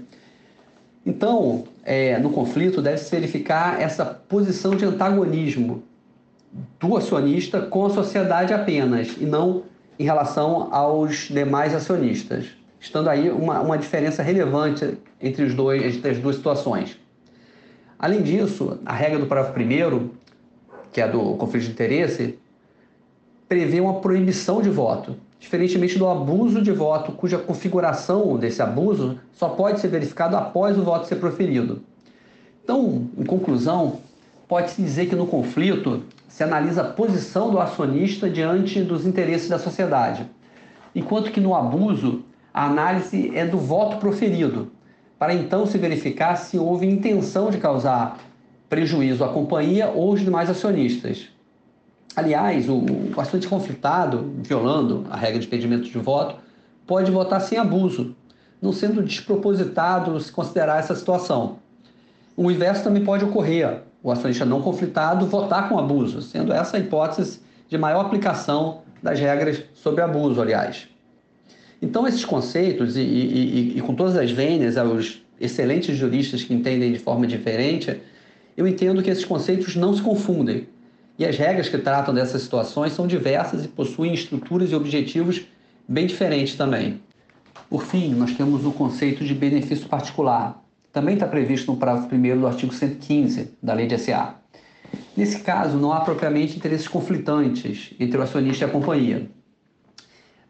Então, 1.04 1.64
é, 1.84 2.18
no 2.18 2.30
conflito, 2.30 2.80
deve-se 2.80 3.10
verificar 3.10 3.80
essa 3.80 4.04
posição 4.04 4.76
de 4.76 4.84
antagonismo 4.84 5.82
do 6.78 6.96
acionista 6.96 7.60
com 7.60 7.86
a 7.86 7.90
sociedade 7.90 8.52
apenas, 8.52 9.16
e 9.18 9.24
não 9.24 9.64
em 9.98 10.04
relação 10.04 10.72
aos 10.72 11.28
demais 11.28 11.74
acionistas, 11.74 12.46
estando 12.80 13.08
aí 13.08 13.30
uma, 13.30 13.60
uma 13.60 13.78
diferença 13.78 14.22
relevante 14.22 14.96
entre, 15.22 15.44
os 15.44 15.54
dois, 15.54 15.96
entre 15.96 16.10
as 16.10 16.18
duas 16.18 16.36
situações. 16.36 16.98
Além 17.98 18.22
disso, 18.22 18.78
a 18.84 18.92
regra 18.92 19.18
do 19.18 19.26
parágrafo 19.26 19.58
1 19.58 20.22
que 20.92 21.00
é 21.00 21.08
do 21.08 21.34
conflito 21.36 21.64
de 21.64 21.70
interesse, 21.70 22.38
prevê 23.48 23.80
uma 23.80 24.00
proibição 24.00 24.60
de 24.60 24.68
voto, 24.68 25.16
diferentemente 25.40 25.98
do 25.98 26.06
abuso 26.06 26.60
de 26.62 26.70
voto, 26.70 27.12
cuja 27.12 27.38
configuração 27.38 28.36
desse 28.36 28.60
abuso 28.60 29.18
só 29.32 29.48
pode 29.48 29.80
ser 29.80 29.88
verificado 29.88 30.36
após 30.36 30.78
o 30.78 30.82
voto 30.82 31.06
ser 31.06 31.16
proferido. 31.16 31.82
Então, 32.62 33.08
em 33.18 33.24
conclusão, 33.24 34.00
pode-se 34.46 34.80
dizer 34.80 35.06
que 35.06 35.16
no 35.16 35.26
conflito 35.26 36.02
se 36.28 36.44
analisa 36.44 36.82
a 36.82 36.84
posição 36.84 37.50
do 37.50 37.58
acionista 37.58 38.28
diante 38.28 38.80
dos 38.82 39.06
interesses 39.06 39.48
da 39.48 39.58
sociedade, 39.58 40.26
enquanto 40.94 41.32
que 41.32 41.40
no 41.40 41.54
abuso 41.54 42.22
a 42.52 42.66
análise 42.66 43.32
é 43.34 43.46
do 43.46 43.58
voto 43.58 43.96
proferido, 43.96 44.70
para 45.22 45.34
então 45.34 45.64
se 45.66 45.78
verificar 45.78 46.34
se 46.34 46.58
houve 46.58 46.84
intenção 46.84 47.48
de 47.48 47.58
causar 47.58 48.18
prejuízo 48.68 49.22
à 49.22 49.28
companhia 49.28 49.86
ou 49.86 50.10
aos 50.10 50.20
demais 50.20 50.50
acionistas. 50.50 51.28
Aliás, 52.16 52.68
o, 52.68 52.84
o 53.16 53.20
acionista 53.20 53.48
conflitado, 53.48 54.32
violando 54.38 55.06
a 55.08 55.16
regra 55.16 55.38
de 55.38 55.46
impedimento 55.46 55.84
de 55.84 55.96
voto, 55.96 56.40
pode 56.84 57.08
votar 57.12 57.40
sem 57.40 57.56
abuso, 57.56 58.16
não 58.60 58.72
sendo 58.72 59.00
despropositado 59.00 60.18
se 60.18 60.32
considerar 60.32 60.80
essa 60.80 60.96
situação. 60.96 61.58
O 62.36 62.50
inverso 62.50 62.82
também 62.82 63.04
pode 63.04 63.24
ocorrer 63.24 63.82
o 64.02 64.10
acionista 64.10 64.44
não 64.44 64.60
conflitado 64.60 65.24
votar 65.26 65.68
com 65.68 65.78
abuso, 65.78 66.20
sendo 66.20 66.52
essa 66.52 66.78
a 66.78 66.80
hipótese 66.80 67.40
de 67.68 67.78
maior 67.78 68.06
aplicação 68.06 68.80
das 69.00 69.20
regras 69.20 69.62
sobre 69.72 70.02
abuso, 70.02 70.42
aliás. 70.42 70.91
Então, 71.82 72.06
esses 72.06 72.24
conceitos, 72.24 72.96
e, 72.96 73.00
e, 73.00 73.78
e, 73.78 73.80
com 73.80 73.92
todas 73.92 74.16
as 74.16 74.30
vênias 74.30 74.76
aos 74.76 75.20
excelentes 75.40 75.96
juristas 75.96 76.44
que 76.44 76.54
entendem 76.54 76.92
de 76.92 77.00
forma 77.00 77.26
diferente, 77.26 78.00
eu 78.56 78.68
entendo 78.68 79.02
que 79.02 79.10
esses 79.10 79.24
conceitos 79.24 79.74
não 79.74 79.92
se 79.92 80.00
confundem. 80.00 80.68
E 81.18 81.26
as 81.26 81.36
regras 81.36 81.68
que 81.68 81.76
tratam 81.76 82.14
dessas 82.14 82.42
situações 82.42 82.92
são 82.92 83.08
diversas 83.08 83.64
e 83.64 83.68
possuem 83.68 84.14
estruturas 84.14 84.70
e 84.70 84.76
objetivos 84.76 85.42
bem 85.88 86.06
diferentes 86.06 86.54
também. 86.54 87.00
Por 87.68 87.82
fim, 87.84 88.14
nós 88.14 88.32
temos 88.32 88.64
o 88.64 88.70
conceito 88.70 89.24
de 89.24 89.34
benefício 89.34 89.88
particular, 89.88 90.62
também 90.92 91.14
está 91.14 91.26
previsto 91.26 91.72
no 91.72 91.78
parágrafo 91.78 92.14
1 92.14 92.38
do 92.38 92.46
artigo 92.46 92.72
115 92.72 93.54
da 93.60 93.74
Lei 93.74 93.86
de 93.88 93.98
SA. 93.98 94.36
Nesse 95.16 95.40
caso, 95.40 95.76
não 95.78 95.92
há 95.92 96.00
propriamente 96.00 96.56
interesses 96.56 96.86
conflitantes 96.86 97.92
entre 97.98 98.18
o 98.18 98.22
acionista 98.22 98.64
e 98.64 98.68
a 98.68 98.70
companhia, 98.70 99.28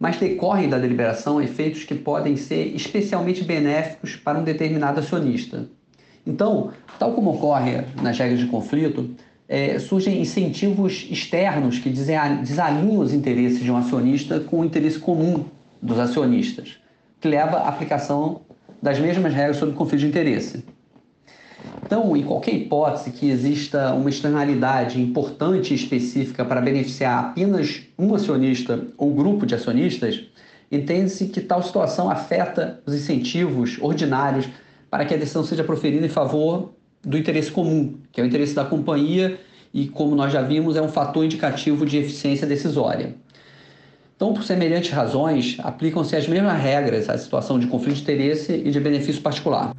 mas 0.02 0.16
decorrem 0.16 0.68
da 0.68 0.78
deliberação 0.78 1.40
efeitos 1.40 1.84
que 1.84 1.94
podem 1.94 2.36
ser 2.36 2.74
especialmente 2.74 3.44
benéficos 3.44 4.16
para 4.16 4.36
um 4.36 4.42
determinado 4.42 4.98
acionista. 4.98 5.68
Então, 6.26 6.72
tal 6.98 7.12
como 7.12 7.30
ocorre 7.30 7.84
nas 8.02 8.18
regras 8.18 8.40
de 8.40 8.46
conflito, 8.46 9.10
é, 9.48 9.78
surgem 9.78 10.20
incentivos 10.20 11.06
externos 11.08 11.78
que 11.78 11.88
desalinham 11.88 12.98
os 12.98 13.12
interesses 13.12 13.60
de 13.60 13.70
um 13.70 13.76
acionista 13.76 14.40
com 14.40 14.58
o 14.58 14.64
interesse 14.64 14.98
comum 14.98 15.44
dos 15.80 16.00
acionistas, 16.00 16.78
que 17.20 17.28
leva 17.28 17.58
à 17.58 17.68
aplicação 17.68 18.40
das 18.82 18.98
mesmas 18.98 19.32
regras 19.32 19.58
sobre 19.58 19.76
conflito 19.76 20.00
de 20.00 20.08
interesse. 20.08 20.64
Então, 21.84 22.16
em 22.16 22.22
qualquer 22.22 22.54
hipótese 22.54 23.10
que 23.10 23.28
exista 23.28 23.92
uma 23.92 24.08
externalidade 24.08 25.00
importante 25.00 25.72
e 25.72 25.76
específica 25.76 26.44
para 26.44 26.60
beneficiar 26.60 27.18
apenas 27.18 27.82
um 27.98 28.14
acionista 28.14 28.86
ou 28.96 29.12
grupo 29.12 29.44
de 29.44 29.54
acionistas, 29.54 30.22
entende-se 30.70 31.26
que 31.26 31.40
tal 31.40 31.62
situação 31.62 32.08
afeta 32.08 32.80
os 32.86 32.94
incentivos 32.94 33.78
ordinários 33.80 34.48
para 34.88 35.04
que 35.04 35.12
a 35.12 35.16
decisão 35.16 35.44
seja 35.44 35.64
proferida 35.64 36.06
em 36.06 36.08
favor 36.08 36.72
do 37.02 37.18
interesse 37.18 37.50
comum, 37.50 37.98
que 38.12 38.20
é 38.20 38.24
o 38.24 38.26
interesse 38.26 38.54
da 38.54 38.64
companhia 38.64 39.38
e, 39.74 39.88
como 39.88 40.14
nós 40.14 40.32
já 40.32 40.40
vimos, 40.40 40.76
é 40.76 40.82
um 40.82 40.88
fator 40.88 41.24
indicativo 41.24 41.84
de 41.84 41.98
eficiência 41.98 42.46
decisória. 42.46 43.14
Então, 44.14 44.32
por 44.32 44.44
semelhantes 44.44 44.90
razões, 44.90 45.56
aplicam-se 45.58 46.14
as 46.14 46.28
mesmas 46.28 46.60
regras 46.62 47.08
à 47.08 47.18
situação 47.18 47.58
de 47.58 47.66
conflito 47.66 47.96
de 47.96 48.02
interesse 48.02 48.52
e 48.52 48.70
de 48.70 48.78
benefício 48.78 49.20
particular. 49.20 49.72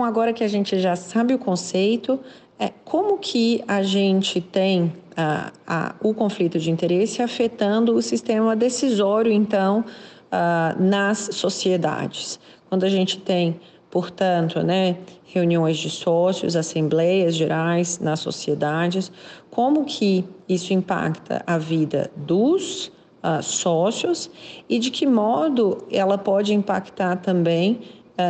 Então, 0.00 0.08
agora 0.08 0.32
que 0.32 0.42
a 0.42 0.48
gente 0.48 0.78
já 0.78 0.96
sabe 0.96 1.34
o 1.34 1.38
conceito, 1.38 2.18
é, 2.58 2.72
como 2.86 3.18
que 3.18 3.62
a 3.68 3.82
gente 3.82 4.40
tem 4.40 4.94
a, 5.14 5.52
a, 5.66 5.94
o 6.00 6.14
conflito 6.14 6.58
de 6.58 6.70
interesse 6.70 7.20
afetando 7.20 7.94
o 7.94 8.00
sistema 8.00 8.56
decisório, 8.56 9.30
então, 9.30 9.84
a, 10.32 10.74
nas 10.78 11.28
sociedades? 11.32 12.40
Quando 12.70 12.84
a 12.84 12.88
gente 12.88 13.18
tem 13.18 13.60
Portanto, 13.90 14.62
né, 14.62 14.96
reuniões 15.24 15.76
de 15.76 15.90
sócios, 15.90 16.54
assembleias 16.54 17.34
gerais 17.34 17.98
nas 17.98 18.20
sociedades, 18.20 19.10
como 19.50 19.84
que 19.84 20.24
isso 20.48 20.72
impacta 20.72 21.42
a 21.44 21.58
vida 21.58 22.08
dos 22.14 22.86
uh, 22.86 23.42
sócios 23.42 24.30
e 24.68 24.78
de 24.78 24.92
que 24.92 25.06
modo 25.06 25.84
ela 25.90 26.16
pode 26.16 26.54
impactar 26.54 27.16
também 27.16 27.80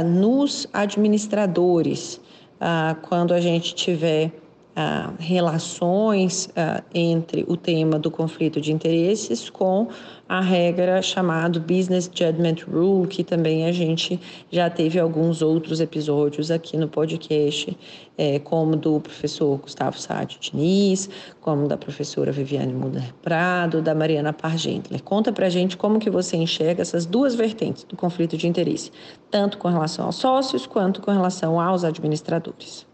nos 0.04 0.66
administradores, 0.72 2.20
uh, 2.60 2.94
quando 3.02 3.34
a 3.34 3.40
gente 3.40 3.74
tiver 3.74 4.32
ah, 4.74 5.12
relações 5.18 6.48
ah, 6.54 6.82
entre 6.94 7.44
o 7.48 7.56
tema 7.56 7.98
do 7.98 8.10
conflito 8.10 8.60
de 8.60 8.72
interesses 8.72 9.50
com 9.50 9.88
a 10.28 10.40
regra 10.40 11.02
chamada 11.02 11.58
Business 11.58 12.08
Judgment 12.12 12.64
Rule, 12.70 13.08
que 13.08 13.24
também 13.24 13.66
a 13.66 13.72
gente 13.72 14.20
já 14.48 14.70
teve 14.70 14.98
alguns 15.00 15.42
outros 15.42 15.80
episódios 15.80 16.52
aqui 16.52 16.76
no 16.76 16.88
podcast, 16.88 17.76
é, 18.16 18.38
como 18.38 18.76
do 18.76 19.00
professor 19.00 19.58
Gustavo 19.58 19.98
Sádio 19.98 20.38
Diniz, 20.40 21.10
como 21.40 21.66
da 21.66 21.76
professora 21.76 22.30
Viviane 22.30 22.72
Muller 22.72 23.12
Prado, 23.20 23.82
da 23.82 23.92
Mariana 23.92 24.32
Pargentler. 24.32 25.02
Conta 25.02 25.32
pra 25.32 25.48
gente 25.48 25.76
como 25.76 25.98
que 25.98 26.08
você 26.08 26.36
enxerga 26.36 26.82
essas 26.82 27.04
duas 27.06 27.34
vertentes 27.34 27.82
do 27.82 27.96
conflito 27.96 28.36
de 28.36 28.46
interesse, 28.46 28.92
tanto 29.32 29.58
com 29.58 29.68
relação 29.68 30.06
aos 30.06 30.16
sócios 30.16 30.64
quanto 30.64 31.00
com 31.00 31.10
relação 31.10 31.60
aos 31.60 31.82
administradores. 31.82 32.89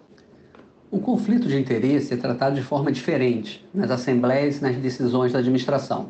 O 0.96 1.00
conflito 1.00 1.46
de 1.46 1.60
interesse 1.60 2.14
é 2.14 2.16
tratado 2.16 2.54
de 2.54 2.62
forma 2.62 2.90
diferente 2.90 3.62
nas 3.74 3.90
assembleias 3.90 4.56
e 4.56 4.62
nas 4.62 4.76
decisões 4.76 5.30
da 5.30 5.40
administração. 5.40 6.06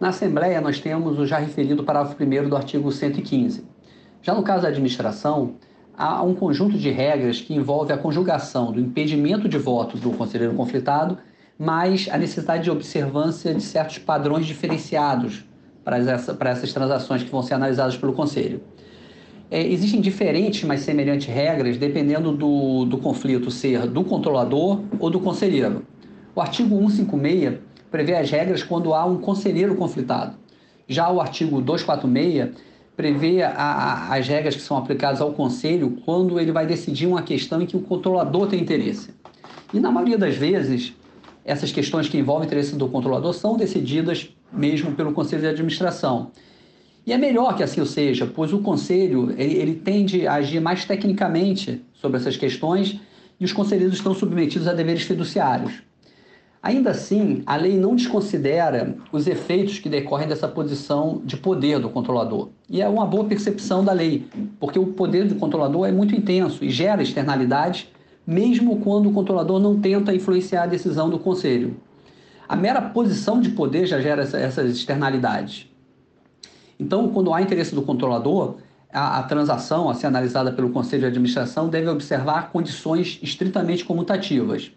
Na 0.00 0.08
Assembleia, 0.08 0.60
nós 0.60 0.80
temos 0.80 1.20
o 1.20 1.24
já 1.24 1.38
referido 1.38 1.84
parágrafo 1.84 2.20
1 2.20 2.48
do 2.48 2.56
artigo 2.56 2.90
115. 2.90 3.64
Já 4.20 4.34
no 4.34 4.42
caso 4.42 4.62
da 4.62 4.70
administração, 4.70 5.54
há 5.96 6.20
um 6.24 6.34
conjunto 6.34 6.76
de 6.76 6.90
regras 6.90 7.40
que 7.40 7.54
envolve 7.54 7.92
a 7.92 7.96
conjugação 7.96 8.72
do 8.72 8.80
impedimento 8.80 9.48
de 9.48 9.56
voto 9.56 9.96
do 9.96 10.10
conselheiro 10.10 10.54
conflitado, 10.54 11.16
mais 11.56 12.08
a 12.10 12.18
necessidade 12.18 12.64
de 12.64 12.72
observância 12.72 13.54
de 13.54 13.62
certos 13.62 13.98
padrões 13.98 14.46
diferenciados 14.46 15.44
para, 15.84 16.18
para 16.34 16.50
essas 16.50 16.72
transações 16.72 17.22
que 17.22 17.30
vão 17.30 17.44
ser 17.44 17.54
analisadas 17.54 17.96
pelo 17.96 18.14
conselho. 18.14 18.60
É, 19.50 19.66
existem 19.66 20.00
diferentes, 20.00 20.64
mas 20.64 20.80
semelhantes 20.80 21.26
regras 21.26 21.78
dependendo 21.78 22.32
do, 22.32 22.84
do 22.84 22.98
conflito 22.98 23.50
ser 23.50 23.86
do 23.86 24.04
controlador 24.04 24.82
ou 24.98 25.08
do 25.08 25.20
conselheiro. 25.20 25.82
O 26.34 26.40
artigo 26.40 26.76
156 26.76 27.58
prevê 27.90 28.14
as 28.14 28.30
regras 28.30 28.62
quando 28.62 28.92
há 28.92 29.04
um 29.06 29.18
conselheiro 29.18 29.74
conflitado. 29.74 30.36
Já 30.86 31.10
o 31.10 31.20
artigo 31.20 31.62
246 31.62 32.50
prevê 32.94 33.42
a, 33.42 33.50
a, 33.50 34.14
as 34.16 34.28
regras 34.28 34.54
que 34.54 34.60
são 34.60 34.76
aplicadas 34.76 35.20
ao 35.20 35.32
conselho 35.32 35.96
quando 36.04 36.38
ele 36.38 36.52
vai 36.52 36.66
decidir 36.66 37.06
uma 37.06 37.22
questão 37.22 37.62
em 37.62 37.66
que 37.66 37.76
o 37.76 37.80
controlador 37.80 38.48
tem 38.48 38.60
interesse. 38.60 39.10
E 39.72 39.80
na 39.80 39.90
maioria 39.90 40.18
das 40.18 40.34
vezes, 40.34 40.92
essas 41.44 41.72
questões 41.72 42.08
que 42.08 42.18
envolvem 42.18 42.46
interesse 42.46 42.76
do 42.76 42.88
controlador 42.88 43.32
são 43.32 43.56
decididas 43.56 44.28
mesmo 44.52 44.92
pelo 44.92 45.12
conselho 45.12 45.42
de 45.42 45.48
administração. 45.48 46.30
E 47.08 47.12
é 47.14 47.16
melhor 47.16 47.56
que 47.56 47.62
assim 47.62 47.82
seja, 47.86 48.26
pois 48.26 48.52
o 48.52 48.58
conselho 48.58 49.34
ele, 49.38 49.54
ele 49.54 49.74
tende 49.76 50.26
a 50.26 50.34
agir 50.34 50.60
mais 50.60 50.84
tecnicamente 50.84 51.82
sobre 51.94 52.18
essas 52.18 52.36
questões 52.36 53.00
e 53.40 53.46
os 53.46 53.50
conselheiros 53.50 53.96
estão 53.96 54.12
submetidos 54.12 54.68
a 54.68 54.74
deveres 54.74 55.04
fiduciários. 55.04 55.82
Ainda 56.62 56.90
assim, 56.90 57.42
a 57.46 57.56
lei 57.56 57.78
não 57.78 57.96
desconsidera 57.96 58.94
os 59.10 59.26
efeitos 59.26 59.78
que 59.78 59.88
decorrem 59.88 60.28
dessa 60.28 60.46
posição 60.46 61.22
de 61.24 61.38
poder 61.38 61.78
do 61.78 61.88
controlador. 61.88 62.50
E 62.68 62.82
é 62.82 62.88
uma 62.90 63.06
boa 63.06 63.24
percepção 63.24 63.82
da 63.82 63.92
lei, 63.92 64.26
porque 64.60 64.78
o 64.78 64.88
poder 64.88 65.26
do 65.26 65.36
controlador 65.36 65.88
é 65.88 65.92
muito 65.92 66.14
intenso 66.14 66.62
e 66.62 66.68
gera 66.68 67.02
externalidades, 67.02 67.88
mesmo 68.26 68.80
quando 68.80 69.08
o 69.08 69.12
controlador 69.14 69.58
não 69.58 69.80
tenta 69.80 70.14
influenciar 70.14 70.64
a 70.64 70.66
decisão 70.66 71.08
do 71.08 71.18
conselho. 71.18 71.74
A 72.46 72.54
mera 72.54 72.82
posição 72.82 73.40
de 73.40 73.48
poder 73.48 73.86
já 73.86 73.98
gera 73.98 74.24
essas 74.24 74.70
externalidades. 74.70 75.68
Então, 76.78 77.08
quando 77.08 77.34
há 77.34 77.42
interesse 77.42 77.74
do 77.74 77.82
controlador, 77.82 78.56
a, 78.92 79.18
a, 79.18 79.22
transação 79.24 79.90
a 79.90 79.94
ser 79.94 80.06
analisada 80.06 80.52
pelo 80.52 80.70
Conselho 80.70 81.02
de 81.02 81.08
Administração 81.08 81.68
deve 81.68 81.88
observar 81.88 82.50
condições 82.50 83.18
estritamente 83.22 83.84
comutativas. 83.84 84.70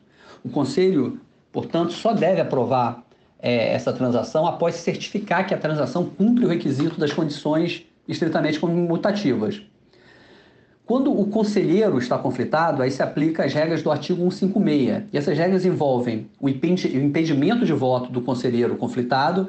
O 0.44 0.50
Conselho, 0.50 1.20
portanto, 1.52 1.94
só 1.94 2.14
deve 2.14 2.42
aprovar 2.42 3.04
é, 3.40 3.74
essa 3.74 3.94
transação 3.94 4.46
após 4.46 4.76
certificar 4.76 5.48
que 5.48 5.54
a 5.54 5.58
transação 5.58 6.06
cumpre 6.06 6.46
o 6.46 6.48
requisito 6.48 7.00
das 7.00 7.14
condições 7.14 7.86
estritamente 8.08 8.60
comutativas. 8.60 9.62
Quando 10.86 11.18
o 11.18 11.26
conselheiro 11.28 11.98
está 12.00 12.18
conflitado, 12.18 12.82
aí 12.82 12.92
se 12.92 13.02
aplica 13.02 13.46
as 13.46 13.54
regras 13.54 13.82
do 13.82 13.90
artigo 13.90 14.30
156. 14.30 15.04
E 15.14 15.18
essas 15.18 15.38
regras 15.38 15.64
envolvem 15.66 16.30
o 16.40 16.50
impedimento 16.50 17.66
de 17.66 17.72
voto 17.72 18.12
do 18.12 18.22
conselheiro 18.22 18.76
conflitado 18.76 19.48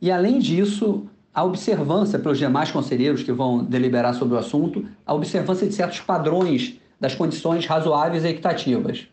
e, 0.00 0.12
além 0.12 0.38
disso, 0.38 1.08
a 1.34 1.42
observância 1.42 2.18
pelos 2.18 2.38
demais 2.38 2.70
conselheiros 2.70 3.22
que 3.22 3.32
vão 3.32 3.64
deliberar 3.64 4.14
sobre 4.14 4.36
o 4.36 4.38
assunto, 4.38 4.86
a 5.04 5.12
observância 5.12 5.66
de 5.66 5.74
certos 5.74 6.00
padrões 6.00 6.78
das 7.00 7.14
condições 7.14 7.66
razoáveis 7.66 8.24
e 8.24 8.28
equitativas. 8.28 9.08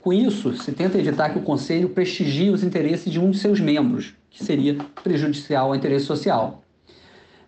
Com 0.00 0.12
isso, 0.12 0.54
se 0.54 0.72
tenta 0.72 0.96
evitar 0.96 1.30
que 1.30 1.38
o 1.38 1.42
conselho 1.42 1.90
prestigie 1.90 2.50
os 2.50 2.64
interesses 2.64 3.12
de 3.12 3.20
um 3.20 3.30
de 3.30 3.38
seus 3.38 3.60
membros, 3.60 4.14
que 4.30 4.42
seria 4.42 4.76
prejudicial 5.02 5.68
ao 5.68 5.76
interesse 5.76 6.06
social. 6.06 6.62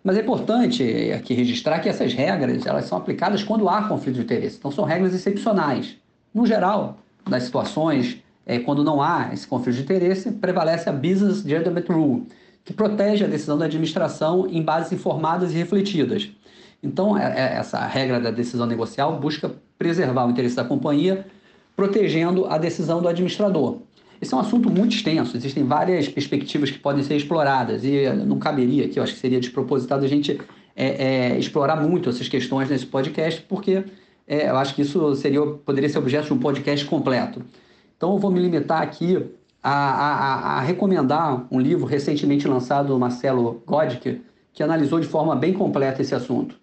Mas 0.03 0.17
é 0.17 0.21
importante 0.21 0.83
aqui 1.13 1.33
registrar 1.33 1.79
que 1.79 1.89
essas 1.89 2.13
regras 2.13 2.65
elas 2.65 2.85
são 2.85 2.97
aplicadas 2.97 3.43
quando 3.43 3.69
há 3.69 3.83
conflito 3.83 4.15
de 4.15 4.21
interesse. 4.21 4.57
Então, 4.57 4.71
são 4.71 4.83
regras 4.83 5.13
excepcionais. 5.13 5.95
No 6.33 6.45
geral, 6.45 6.99
nas 7.27 7.43
situações 7.43 8.21
é, 8.45 8.59
quando 8.59 8.83
não 8.83 9.01
há 9.01 9.29
esse 9.33 9.47
conflito 9.47 9.77
de 9.77 9.83
interesse, 9.83 10.31
prevalece 10.31 10.89
a 10.89 10.91
Business 10.91 11.37
Judgment 11.37 11.85
Rule, 11.87 12.27
que 12.63 12.73
protege 12.73 13.25
a 13.25 13.27
decisão 13.27 13.57
da 13.57 13.65
administração 13.65 14.47
em 14.47 14.61
bases 14.61 14.91
informadas 14.91 15.51
e 15.51 15.55
refletidas. 15.55 16.29
Então, 16.83 17.17
é, 17.17 17.23
é, 17.23 17.57
essa 17.57 17.79
regra 17.85 18.19
da 18.19 18.31
decisão 18.31 18.65
negocial 18.65 19.19
busca 19.19 19.51
preservar 19.77 20.25
o 20.25 20.31
interesse 20.31 20.55
da 20.55 20.63
companhia, 20.63 21.25
protegendo 21.75 22.45
a 22.45 22.57
decisão 22.57 23.01
do 23.01 23.07
administrador. 23.07 23.79
Esse 24.21 24.33
é 24.33 24.37
um 24.37 24.39
assunto 24.39 24.69
muito 24.69 24.95
extenso, 24.95 25.35
existem 25.35 25.63
várias 25.63 26.07
perspectivas 26.07 26.69
que 26.69 26.77
podem 26.77 27.03
ser 27.03 27.15
exploradas 27.15 27.83
e 27.83 28.07
não 28.25 28.37
caberia 28.37 28.85
aqui, 28.85 28.99
eu 28.99 29.03
acho 29.03 29.13
que 29.13 29.19
seria 29.19 29.39
despropositado 29.39 30.05
a 30.05 30.07
gente 30.07 30.39
é, 30.75 31.33
é, 31.33 31.39
explorar 31.39 31.75
muito 31.75 32.07
essas 32.07 32.27
questões 32.27 32.69
nesse 32.69 32.85
podcast, 32.85 33.41
porque 33.41 33.83
é, 34.27 34.49
eu 34.49 34.57
acho 34.57 34.75
que 34.75 34.83
isso 34.83 35.15
seria, 35.15 35.41
poderia 35.41 35.89
ser 35.89 35.97
objeto 35.97 36.27
de 36.27 36.33
um 36.33 36.37
podcast 36.37 36.85
completo. 36.85 37.41
Então 37.97 38.13
eu 38.13 38.19
vou 38.19 38.31
me 38.31 38.39
limitar 38.39 38.81
aqui 38.81 39.25
a, 39.63 39.71
a, 39.71 40.57
a 40.57 40.61
recomendar 40.61 41.45
um 41.51 41.59
livro 41.59 41.85
recentemente 41.85 42.47
lançado 42.47 42.87
do 42.87 42.99
Marcelo 42.99 43.61
Godke, 43.65 44.21
que 44.53 44.63
analisou 44.63 44.99
de 44.99 45.07
forma 45.07 45.35
bem 45.35 45.53
completa 45.53 46.01
esse 46.01 46.15
assunto. 46.15 46.59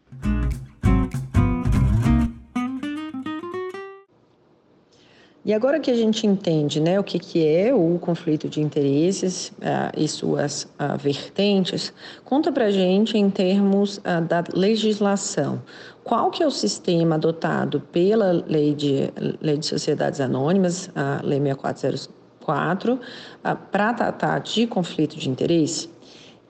E 5.48 5.54
agora 5.54 5.80
que 5.80 5.90
a 5.90 5.94
gente 5.94 6.26
entende 6.26 6.78
né, 6.78 7.00
o 7.00 7.02
que, 7.02 7.18
que 7.18 7.46
é 7.46 7.72
o 7.72 7.98
conflito 7.98 8.50
de 8.50 8.61
interesses 8.61 9.48
uh, 9.48 9.96
e 9.96 10.06
suas 10.06 10.64
uh, 10.64 10.98
vertentes, 10.98 11.90
conta 12.22 12.52
para 12.52 12.70
gente 12.70 13.16
em 13.16 13.30
termos 13.30 13.96
uh, 13.96 14.20
da 14.28 14.44
legislação. 14.52 15.62
Qual 16.04 16.30
que 16.30 16.42
é 16.42 16.46
o 16.46 16.50
sistema 16.50 17.14
adotado 17.14 17.80
pela 17.80 18.44
Lei 18.46 18.74
de, 18.74 19.11
Lei 19.40 19.56
de 19.56 19.64
Sociedades 19.64 20.20
Anônimas, 20.20 20.90
a 20.94 21.22
Lei 21.24 21.40
6404, 22.48 23.00
para 23.70 23.92
tratar 23.92 24.38
de 24.40 24.66
conflito 24.66 25.16
de 25.16 25.28
interesse? 25.28 25.90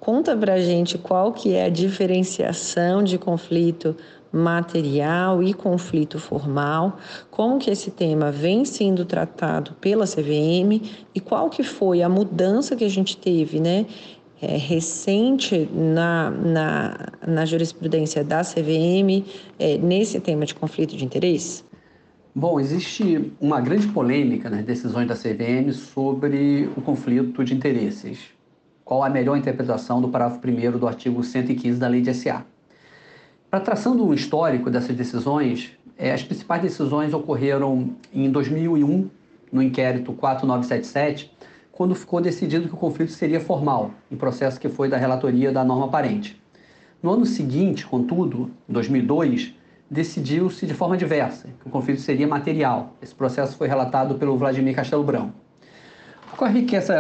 Conta 0.01 0.37
para 0.37 0.55
a 0.55 0.61
gente 0.61 0.97
qual 0.97 1.33
que 1.33 1.55
é 1.55 1.65
a 1.65 1.69
diferenciação 1.69 3.03
de 3.03 3.19
conflito 3.19 3.97
material 4.33 5.43
e 5.43 5.55
conflito 5.55 6.19
formal, 6.19 6.99
como 7.31 7.59
que 7.59 7.71
esse 7.71 7.91
tema 7.91 8.31
vem 8.31 8.65
sendo 8.65 9.05
tratado 9.05 9.73
pela 9.81 10.07
CVM 10.07 10.83
e 11.15 11.21
qual 11.21 11.49
que 11.49 11.63
foi 11.63 12.03
a 12.03 12.09
mudança 12.09 12.77
que 12.77 12.85
a 12.85 12.91
gente 12.91 13.17
teve, 13.17 13.59
né, 13.59 13.87
é, 14.41 14.57
recente 14.57 15.69
na, 15.73 16.31
na, 16.31 17.09
na, 17.27 17.45
jurisprudência 17.45 18.23
da 18.23 18.43
CVM 18.45 19.25
é, 19.59 19.77
nesse 19.79 20.21
tema 20.21 20.47
de 20.47 20.55
conflito 20.55 20.97
de 20.97 21.05
interesse? 21.05 21.68
Bom, 22.41 22.61
existe 22.61 23.33
uma 23.41 23.61
grande 23.61 23.89
polêmica 23.89 24.49
nas 24.49 24.65
decisões 24.65 25.09
da 25.09 25.17
CVM 25.17 25.73
sobre 25.73 26.71
o 26.77 26.81
conflito 26.81 27.43
de 27.43 27.53
interesses. 27.53 28.31
Qual 28.85 29.03
a 29.03 29.11
melhor 29.11 29.37
interpretação 29.37 30.01
do 30.01 30.09
parágrafo 30.09 30.41
1 30.47 30.79
do 30.79 30.87
artigo 30.87 31.21
115 31.25 31.81
da 31.81 31.89
Lei 31.89 32.01
de 32.01 32.15
SA? 32.15 32.47
Para 33.51 33.59
traçando 33.59 34.07
um 34.07 34.15
histórico 34.15 34.71
dessas 34.71 34.95
decisões, 34.95 35.73
é, 35.97 36.13
as 36.13 36.23
principais 36.23 36.63
decisões 36.63 37.13
ocorreram 37.13 37.97
em 38.15 38.31
2001, 38.31 39.11
no 39.51 39.61
inquérito 39.61 40.13
4977, 40.13 41.33
quando 41.73 41.93
ficou 41.97 42.21
decidido 42.21 42.69
que 42.69 42.75
o 42.75 42.79
conflito 42.79 43.11
seria 43.11 43.41
formal, 43.41 43.91
em 44.13 44.17
processo 44.17 44.61
que 44.61 44.69
foi 44.69 44.89
da 44.89 44.97
relatoria 44.97 45.51
da 45.51 45.65
norma 45.65 45.89
parente. 45.89 46.41
No 47.03 47.11
ano 47.11 47.27
seguinte, 47.27 47.85
contudo, 47.85 48.49
em 48.69 48.73
2002, 48.73 49.59
decidiu-se 49.91 50.67
de 50.67 50.75
forma 50.75 50.97
diversa, 50.97 51.49
que 51.61 51.67
o 51.67 51.71
conflito 51.71 52.01
seria 52.01 52.27
material. 52.27 52.95
Esse 53.01 53.15
processo 53.15 53.57
foi 53.57 53.69
relatado 53.69 54.17
pelo 54.17 54.37
Vladimir 54.37 54.75
Castelo 54.75 55.03
Branco. 55.03 55.33
Ocorre 56.33 56.63
que 56.63 56.77
essa, 56.77 56.95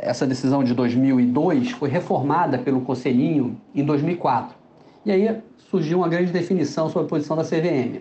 essa 0.00 0.26
decisão 0.26 0.62
de 0.62 0.72
2002 0.72 1.72
foi 1.72 1.88
reformada 1.88 2.56
pelo 2.56 2.80
Conselhinho 2.82 3.60
em 3.74 3.84
2004. 3.84 4.56
E 5.04 5.10
aí 5.10 5.40
surgiu 5.70 5.98
uma 5.98 6.08
grande 6.08 6.32
definição 6.32 6.88
sobre 6.88 7.06
a 7.06 7.08
posição 7.08 7.36
da 7.36 7.44
CVM. 7.44 8.00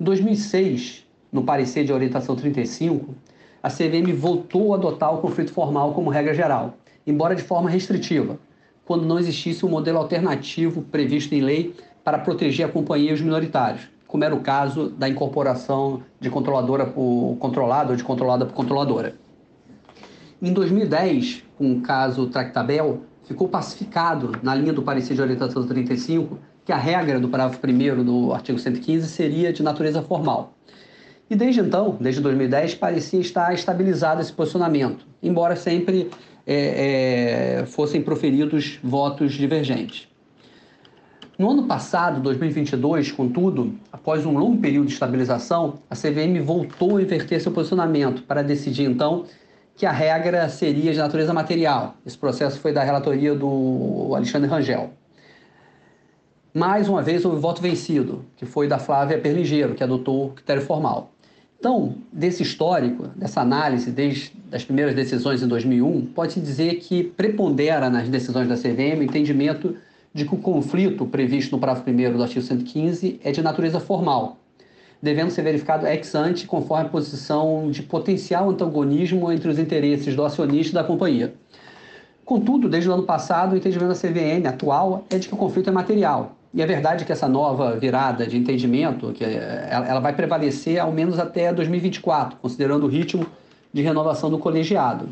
Em 0.00 0.04
2006, 0.04 1.06
no 1.32 1.42
parecer 1.42 1.84
de 1.84 1.92
orientação 1.92 2.36
35, 2.36 3.14
a 3.62 3.70
CVM 3.70 4.12
voltou 4.14 4.74
a 4.74 4.76
adotar 4.76 5.14
o 5.14 5.18
conflito 5.18 5.52
formal 5.52 5.94
como 5.94 6.10
regra 6.10 6.34
geral, 6.34 6.74
embora 7.06 7.34
de 7.34 7.42
forma 7.42 7.70
restritiva, 7.70 8.38
quando 8.84 9.06
não 9.06 9.18
existisse 9.18 9.64
um 9.64 9.68
modelo 9.70 9.98
alternativo 9.98 10.82
previsto 10.82 11.34
em 11.34 11.40
lei 11.40 11.74
para 12.04 12.18
proteger 12.18 12.66
a 12.66 12.68
companhia 12.68 13.10
e 13.10 13.14
os 13.14 13.22
minoritários, 13.22 13.88
como 14.06 14.22
era 14.22 14.34
o 14.34 14.40
caso 14.40 14.90
da 14.90 15.08
incorporação 15.08 16.02
de 16.20 16.28
controladora 16.28 16.86
por 16.86 17.36
controlado 17.40 17.90
ou 17.90 17.96
de 17.96 18.04
controlada 18.04 18.44
por 18.44 18.52
controladora. 18.52 19.16
Em 20.40 20.52
2010, 20.52 21.42
com 21.56 21.72
o 21.72 21.80
caso 21.80 22.26
Tractabel, 22.26 23.00
ficou 23.26 23.48
pacificado, 23.48 24.32
na 24.42 24.54
linha 24.54 24.72
do 24.72 24.82
parecer 24.82 25.14
de 25.14 25.22
orientação 25.22 25.66
35, 25.66 26.38
que 26.64 26.72
a 26.72 26.76
regra 26.76 27.18
do 27.18 27.28
parágrafo 27.28 27.58
1 27.66 28.04
do 28.04 28.32
artigo 28.32 28.58
115 28.58 29.08
seria 29.08 29.52
de 29.52 29.62
natureza 29.62 30.02
formal. 30.02 30.52
E 31.28 31.34
desde 31.34 31.60
então, 31.60 31.96
desde 31.98 32.20
2010, 32.20 32.74
parecia 32.74 33.20
estar 33.20 33.54
estabilizado 33.54 34.20
esse 34.20 34.32
posicionamento, 34.32 35.06
embora 35.22 35.56
sempre 35.56 36.10
é, 36.46 37.60
é, 37.62 37.66
fossem 37.66 38.02
proferidos 38.02 38.78
votos 38.82 39.32
divergentes. 39.32 40.06
No 41.36 41.50
ano 41.50 41.64
passado, 41.64 42.20
2022, 42.20 43.10
contudo, 43.10 43.74
após 43.90 44.24
um 44.24 44.38
longo 44.38 44.58
período 44.58 44.86
de 44.86 44.92
estabilização, 44.92 45.80
a 45.90 45.96
CVM 45.96 46.40
voltou 46.40 46.96
a 46.96 47.02
inverter 47.02 47.40
seu 47.40 47.50
posicionamento 47.50 48.22
para 48.22 48.40
decidir 48.40 48.84
então 48.84 49.24
que 49.74 49.84
a 49.84 49.90
regra 49.90 50.48
seria 50.48 50.92
de 50.92 50.98
natureza 50.98 51.34
material. 51.34 51.96
Esse 52.06 52.16
processo 52.16 52.60
foi 52.60 52.72
da 52.72 52.84
relatoria 52.84 53.34
do 53.34 54.12
Alexandre 54.14 54.48
Rangel. 54.48 54.90
Mais 56.54 56.88
uma 56.88 57.02
vez, 57.02 57.24
houve 57.24 57.40
voto 57.40 57.60
vencido, 57.60 58.24
que 58.36 58.46
foi 58.46 58.68
da 58.68 58.78
Flávia 58.78 59.18
Perligeiro, 59.18 59.74
que 59.74 59.82
adotou 59.82 60.26
o 60.26 60.30
critério 60.30 60.62
formal. 60.62 61.10
Então, 61.58 61.96
desse 62.12 62.44
histórico, 62.44 63.08
dessa 63.16 63.40
análise, 63.40 63.90
desde 63.90 64.32
as 64.52 64.62
primeiras 64.62 64.94
decisões 64.94 65.42
em 65.42 65.48
2001, 65.48 66.06
pode-se 66.06 66.38
dizer 66.38 66.76
que 66.76 67.02
prepondera 67.02 67.90
nas 67.90 68.08
decisões 68.08 68.46
da 68.46 68.54
CVM 68.54 69.00
o 69.00 69.02
entendimento 69.02 69.76
de 70.14 70.24
que 70.24 70.34
o 70.34 70.38
conflito 70.38 71.04
previsto 71.04 71.56
no 71.56 71.60
parágrafo 71.60 71.90
1 71.90 72.16
do 72.16 72.22
artigo 72.22 72.40
115 72.40 73.20
é 73.24 73.32
de 73.32 73.42
natureza 73.42 73.80
formal, 73.80 74.38
devendo 75.02 75.30
ser 75.30 75.42
verificado 75.42 75.86
ex 75.88 76.14
ante 76.14 76.46
conforme 76.46 76.86
a 76.86 76.88
posição 76.88 77.68
de 77.68 77.82
potencial 77.82 78.48
antagonismo 78.48 79.32
entre 79.32 79.48
os 79.48 79.58
interesses 79.58 80.14
do 80.14 80.24
acionista 80.24 80.70
e 80.70 80.74
da 80.74 80.84
companhia. 80.84 81.34
Contudo, 82.24 82.68
desde 82.68 82.88
o 82.88 82.92
ano 82.92 83.02
passado, 83.02 83.52
o 83.52 83.56
entendimento 83.56 83.88
da 83.88 83.94
CVM 83.94 84.46
atual 84.46 85.04
é 85.10 85.18
de 85.18 85.26
que 85.28 85.34
o 85.34 85.36
conflito 85.36 85.68
é 85.68 85.72
material, 85.72 86.36
e 86.54 86.62
é 86.62 86.66
verdade 86.66 87.04
que 87.04 87.10
essa 87.10 87.28
nova 87.28 87.76
virada 87.76 88.24
de 88.24 88.36
entendimento, 88.36 89.12
que 89.12 89.24
é, 89.24 89.68
ela 89.68 89.98
vai 89.98 90.14
prevalecer 90.14 90.78
ao 90.78 90.92
menos 90.92 91.18
até 91.18 91.52
2024, 91.52 92.38
considerando 92.40 92.84
o 92.84 92.88
ritmo 92.88 93.26
de 93.72 93.82
renovação 93.82 94.30
do 94.30 94.38
colegiado. 94.38 95.08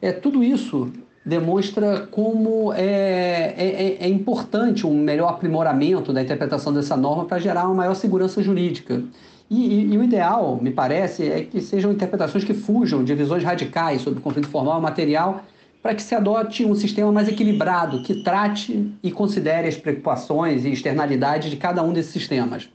É, 0.00 0.10
tudo 0.10 0.42
isso 0.42 0.90
demonstra 1.28 2.08
como 2.10 2.72
é, 2.72 3.54
é, 3.56 3.96
é, 4.00 4.08
importante 4.08 4.86
um 4.86 4.98
melhor 4.98 5.28
aprimoramento 5.28 6.10
da 6.10 6.22
interpretação 6.22 6.72
dessa 6.72 6.96
norma 6.96 7.26
para 7.26 7.38
gerar 7.38 7.66
uma 7.66 7.74
maior 7.74 7.94
segurança 7.94 8.42
jurídica. 8.42 9.02
E, 9.50 9.60
e, 9.60 9.92
e, 9.92 9.98
o 9.98 10.02
ideal, 10.02 10.58
me 10.60 10.70
parece, 10.70 11.30
é 11.30 11.42
que 11.42 11.60
sejam 11.60 11.92
interpretações 11.92 12.44
que 12.44 12.54
fujam 12.54 13.04
de 13.04 13.14
visões 13.14 13.44
radicais 13.44 14.00
sobre 14.00 14.20
o 14.20 14.22
conflito 14.22 14.48
formal 14.48 14.78
e 14.78 14.82
material 14.82 15.44
para 15.82 15.94
que 15.94 16.02
se 16.02 16.14
adote 16.14 16.64
um 16.64 16.74
sistema 16.74 17.12
mais 17.12 17.28
equilibrado, 17.28 18.02
que 18.02 18.22
trate 18.22 18.92
e 19.02 19.12
considere 19.12 19.68
as 19.68 19.76
preocupações 19.76 20.64
e 20.64 20.70
externalidades 20.70 21.50
de 21.50 21.56
cada 21.56 21.82
um 21.82 21.92
desses 21.92 22.12
sistemas. 22.12 22.70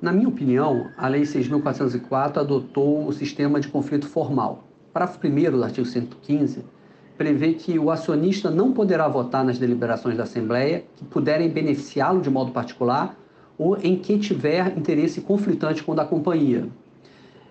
Na 0.00 0.12
minha 0.12 0.28
opinião, 0.28 0.90
a 0.96 1.08
Lei 1.08 1.22
6.404 1.22 2.36
adotou 2.36 3.06
o 3.06 3.12
sistema 3.12 3.58
de 3.58 3.68
conflito 3.68 4.06
formal. 4.06 4.64
Parágrafo 4.92 5.26
1 5.26 5.50
do 5.50 5.64
artigo 5.64 5.86
115 5.86 6.75
prevê 7.16 7.54
que 7.54 7.78
o 7.78 7.90
acionista 7.90 8.50
não 8.50 8.72
poderá 8.72 9.08
votar 9.08 9.44
nas 9.44 9.58
deliberações 9.58 10.16
da 10.16 10.24
Assembleia 10.24 10.84
que 10.96 11.04
puderem 11.04 11.48
beneficiá-lo 11.48 12.20
de 12.20 12.30
modo 12.30 12.52
particular 12.52 13.16
ou 13.58 13.76
em 13.78 13.96
que 13.96 14.18
tiver 14.18 14.76
interesse 14.76 15.20
conflitante 15.20 15.82
com 15.82 15.92
o 15.92 15.94
da 15.94 16.04
companhia. 16.04 16.68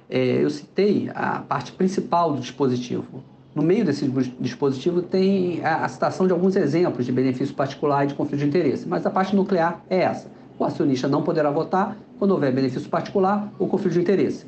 É, 0.09 0.43
eu 0.43 0.49
citei 0.49 1.09
a 1.15 1.39
parte 1.39 1.71
principal 1.71 2.33
do 2.33 2.39
dispositivo. 2.39 3.23
No 3.55 3.63
meio 3.63 3.83
desse 3.85 4.07
dispositivo 4.39 5.01
tem 5.01 5.65
a, 5.65 5.85
a 5.85 5.87
citação 5.87 6.27
de 6.27 6.33
alguns 6.33 6.55
exemplos 6.55 7.05
de 7.05 7.11
benefício 7.11 7.55
particular 7.55 8.03
e 8.03 8.07
de 8.07 8.13
conflito 8.13 8.41
de 8.41 8.47
interesse, 8.47 8.87
mas 8.87 9.05
a 9.05 9.09
parte 9.09 9.35
nuclear 9.35 9.81
é 9.89 9.99
essa. 9.99 10.29
O 10.59 10.63
acionista 10.63 11.07
não 11.07 11.23
poderá 11.23 11.49
votar 11.49 11.97
quando 12.19 12.31
houver 12.31 12.53
benefício 12.53 12.89
particular 12.89 13.51
ou 13.57 13.67
conflito 13.67 13.93
de 13.93 14.01
interesse. 14.01 14.45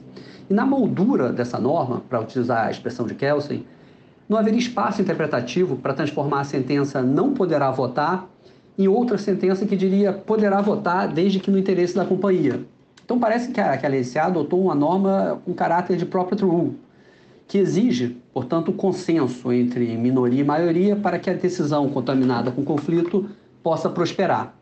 E 0.50 0.54
na 0.54 0.66
moldura 0.66 1.34
dessa 1.34 1.60
norma, 1.60 2.02
para 2.08 2.22
utilizar 2.22 2.68
a 2.68 2.72
expressão 2.72 3.06
de 3.06 3.16
Kelsen, 3.16 3.66
não 4.28 4.38
haveria 4.38 4.60
espaço 4.60 5.02
interpretativo 5.02 5.78
para 5.78 5.94
transformar 5.94 6.42
a 6.42 6.44
sentença 6.44 7.02
não 7.02 7.34
poderá 7.34 7.72
votar 7.72 8.30
em 8.78 8.88
outra 8.88 9.18
sentença 9.18 9.66
que 9.66 9.76
diria 9.76 10.14
poderá 10.14 10.62
votar 10.62 11.08
desde 11.08 11.40
que 11.40 11.50
no 11.50 11.58
interesse 11.58 11.96
da 11.96 12.06
companhia. 12.06 12.62
Então 13.04 13.18
parece 13.18 13.52
que 13.52 13.62
a, 13.62 13.78
que 13.78 14.20
adotou 14.20 14.62
uma 14.62 14.76
norma 14.76 15.42
com 15.46 15.54
caráter 15.54 15.96
de 15.98 16.06
property 16.06 16.44
rule, 16.44 16.78
que 17.48 17.58
exige, 17.58 18.18
portanto, 18.34 18.74
consenso 18.74 19.52
entre 19.54 19.96
minoria 19.96 20.42
e 20.42 20.44
maioria 20.44 20.96
para 20.96 21.18
que 21.18 21.30
a 21.30 21.34
decisão 21.34 21.90
contaminada 21.90 22.52
com 22.52 22.66
conflito 22.66 23.30
possa 23.64 23.90
prosperar. 23.90 24.54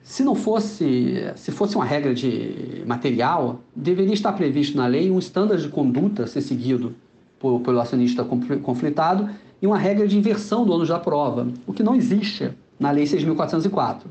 Se 0.00 0.22
não 0.22 0.34
fosse, 0.34 1.30
se 1.34 1.50
fosse 1.50 1.74
uma 1.74 1.84
regra 1.84 2.14
de 2.14 2.82
material, 2.86 3.60
deveria 3.74 4.14
estar 4.14 4.32
previsto 4.32 4.76
na 4.76 4.86
lei 4.86 5.10
um 5.10 5.18
estándar 5.18 5.58
de 5.58 5.68
conduta 5.68 6.22
a 6.22 6.26
ser 6.26 6.40
seguido 6.40 6.94
pelo 7.40 7.80
acionista 7.80 8.24
conflitado 8.62 9.30
e 9.60 9.66
uma 9.66 9.78
regra 9.78 10.06
de 10.06 10.16
inversão 10.16 10.64
do 10.64 10.72
ônus 10.72 10.88
da 10.88 10.98
prova, 10.98 11.48
o 11.66 11.72
que 11.72 11.82
não 11.82 11.94
existe 11.94 12.50
na 12.78 12.90
Lei 12.90 13.04
6.404. 13.04 14.02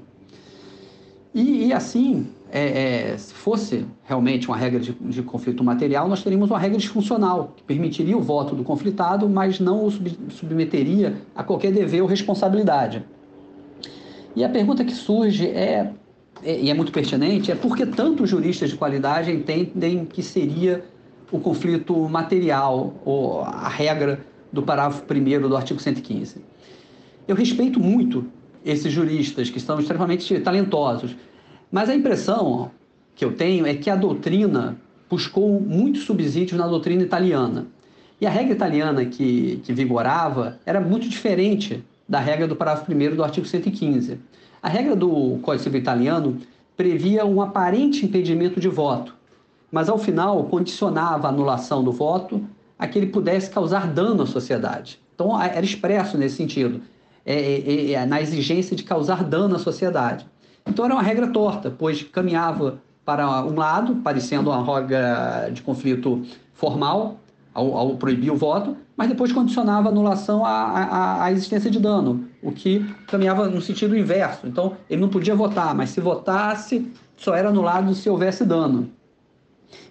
E, 1.33 1.67
e 1.67 1.73
assim, 1.73 2.27
é, 2.51 3.11
é, 3.11 3.17
se 3.17 3.33
fosse 3.33 3.85
realmente 4.03 4.47
uma 4.47 4.57
regra 4.57 4.79
de, 4.79 4.93
de, 4.93 5.21
conflito 5.21 5.63
material, 5.63 6.07
nós 6.07 6.23
teríamos 6.23 6.49
uma 6.49 6.57
regra 6.57 6.77
disfuncional, 6.77 7.53
que 7.55 7.63
permitiria 7.63 8.17
o 8.17 8.21
voto 8.21 8.55
do 8.55 8.63
conflitado, 8.63 9.29
mas 9.29 9.59
não 9.59 9.85
o 9.85 9.91
sub, 9.91 10.11
submeteria 10.29 11.15
a 11.35 11.43
qualquer 11.43 11.71
dever 11.71 12.01
ou 12.01 12.07
responsabilidade. 12.07 13.03
E 14.35 14.43
a 14.43 14.49
pergunta 14.49 14.83
que 14.83 14.93
surge 14.93 15.47
é, 15.47 15.91
é, 16.43 16.59
e 16.59 16.69
é 16.69 16.73
muito 16.73 16.91
pertinente, 16.91 17.51
é 17.51 17.55
por 17.55 17.77
que 17.77 17.85
tantos 17.85 18.29
juristas 18.29 18.71
de 18.71 18.75
qualidade 18.75 19.31
entendem 19.31 20.05
que 20.05 20.23
seria 20.23 20.83
o 21.31 21.39
conflito 21.39 21.95
material, 22.09 22.93
ou 23.05 23.41
a 23.41 23.67
regra 23.67 24.25
do 24.51 24.63
parágrafo 24.63 25.03
1 25.03 25.47
do 25.47 25.55
artigo 25.55 25.79
115. 25.79 26.43
Eu 27.27 27.35
respeito 27.35 27.79
muito 27.79 28.25
esses 28.65 28.91
juristas 28.91 29.49
que 29.49 29.59
são 29.59 29.79
extremamente 29.79 30.39
talentosos, 30.39 31.15
mas 31.71 31.89
a 31.89 31.95
impressão 31.95 32.71
que 33.15 33.23
eu 33.23 33.33
tenho 33.33 33.67
é 33.67 33.73
que 33.75 33.89
a 33.89 33.95
doutrina 33.95 34.77
buscou 35.09 35.59
muitos 35.59 36.03
subsídios 36.03 36.57
na 36.57 36.67
doutrina 36.67 37.03
italiana. 37.03 37.67
E 38.19 38.25
a 38.25 38.29
regra 38.29 38.53
italiana 38.53 39.05
que, 39.05 39.61
que 39.63 39.73
vigorava 39.73 40.59
era 40.65 40.79
muito 40.79 41.07
diferente 41.07 41.83
da 42.07 42.19
regra 42.19 42.47
do 42.47 42.55
parágrafo 42.55 42.91
1 42.91 43.15
do 43.15 43.23
artigo 43.23 43.45
115. 43.45 44.17
A 44.61 44.67
regra 44.67 44.95
do 44.95 45.39
Código 45.41 45.63
Civil 45.63 45.79
italiano 45.79 46.37
previa 46.75 47.25
um 47.25 47.41
aparente 47.41 48.05
impedimento 48.05 48.59
de 48.59 48.67
voto, 48.67 49.15
mas 49.71 49.89
ao 49.89 49.97
final 49.97 50.43
condicionava 50.45 51.27
a 51.27 51.29
anulação 51.29 51.83
do 51.83 51.91
voto 51.91 52.43
a 52.77 52.87
que 52.87 52.97
ele 52.97 53.07
pudesse 53.07 53.49
causar 53.49 53.87
dano 53.87 54.23
à 54.23 54.25
sociedade. 54.25 54.99
Então 55.13 55.39
era 55.41 55.63
expresso 55.63 56.17
nesse 56.17 56.37
sentido, 56.37 56.81
é, 57.25 57.35
é, 57.35 57.91
é, 57.91 58.05
na 58.05 58.21
exigência 58.21 58.75
de 58.75 58.83
causar 58.83 59.23
dano 59.23 59.55
à 59.55 59.59
sociedade. 59.59 60.25
Então 60.65 60.85
era 60.85 60.93
uma 60.93 61.03
regra 61.03 61.27
torta, 61.27 61.69
pois 61.69 62.03
caminhava 62.03 62.79
para 63.03 63.43
um 63.43 63.55
lado, 63.55 63.95
parecendo 63.97 64.49
uma 64.49 64.63
regra 64.63 65.49
de 65.51 65.61
conflito 65.61 66.23
formal, 66.53 67.19
ao, 67.53 67.75
ao, 67.75 67.95
proibir 67.95 68.31
o 68.31 68.35
voto, 68.35 68.77
mas 68.95 69.09
depois 69.09 69.31
condicionava 69.31 69.89
a 69.89 69.91
anulação 69.91 70.45
à, 70.45 70.51
à, 70.51 71.23
à, 71.23 71.31
existência 71.31 71.69
de 71.69 71.79
dano, 71.79 72.25
o 72.41 72.51
que 72.51 72.85
caminhava 73.07 73.47
no 73.47 73.61
sentido 73.61 73.97
inverso. 73.97 74.47
Então, 74.47 74.77
ele 74.89 75.01
não 75.01 75.09
podia 75.09 75.35
votar, 75.35 75.73
mas 75.73 75.89
se 75.89 75.99
votasse, 75.99 76.89
só 77.17 77.35
era 77.35 77.49
anulado 77.49 77.93
se 77.93 78.09
houvesse 78.09 78.45
dano. 78.45 78.89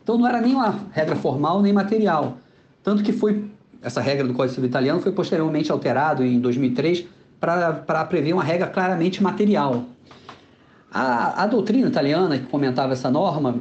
Então 0.03 0.19
não 0.19 0.27
era 0.27 0.41
nem 0.41 0.55
uma 0.55 0.75
regra 0.93 1.17
formal 1.17 1.61
nem 1.63 1.73
material. 1.73 2.39
Tanto 2.83 3.03
que 3.03 3.13
foi 3.13 3.45
essa 3.83 4.01
regra 4.01 4.27
do 4.27 4.35
Código 4.35 4.55
Civil 4.55 4.69
Italiano 4.69 5.01
foi 5.01 5.13
posteriormente 5.13 5.71
alterado 5.71 6.25
em 6.25 6.41
2003 6.41 7.07
para 7.41 8.05
prever 8.05 8.33
uma 8.33 8.43
regra 8.43 8.67
claramente 8.67 9.23
material. 9.23 9.85
A, 10.91 11.45
a 11.45 11.47
doutrina 11.47 11.87
italiana 11.87 12.39
que 12.39 12.47
comentava 12.47 12.93
essa 12.93 13.11
norma, 13.11 13.57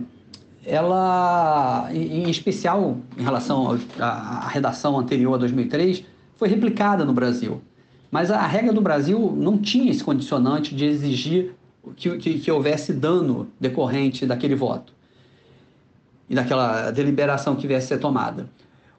ela, 0.65 1.89
em, 1.91 2.23
em 2.23 2.29
especial 2.29 2.97
em 3.17 3.23
relação 3.23 3.77
à 3.99 4.47
redação 4.47 4.97
anterior 4.97 5.35
a 5.35 5.37
2003, 5.37 6.03
foi 6.35 6.47
replicada 6.47 7.05
no 7.05 7.13
Brasil. 7.13 7.61
Mas 8.09 8.31
a 8.31 8.47
regra 8.47 8.73
do 8.73 8.81
Brasil 8.81 9.33
não 9.35 9.57
tinha 9.57 9.91
esse 9.91 10.03
condicionante 10.03 10.73
de 10.73 10.85
exigir 10.85 11.53
que, 11.95 12.17
que, 12.17 12.39
que 12.39 12.51
houvesse 12.51 12.93
dano 12.93 13.47
decorrente 13.59 14.25
daquele 14.25 14.55
voto 14.55 14.96
e 16.29 16.35
daquela 16.35 16.91
deliberação 16.91 17.55
que 17.55 17.67
viesse 17.67 17.93
a 17.93 17.97
ser 17.97 18.01
tomada. 18.01 18.49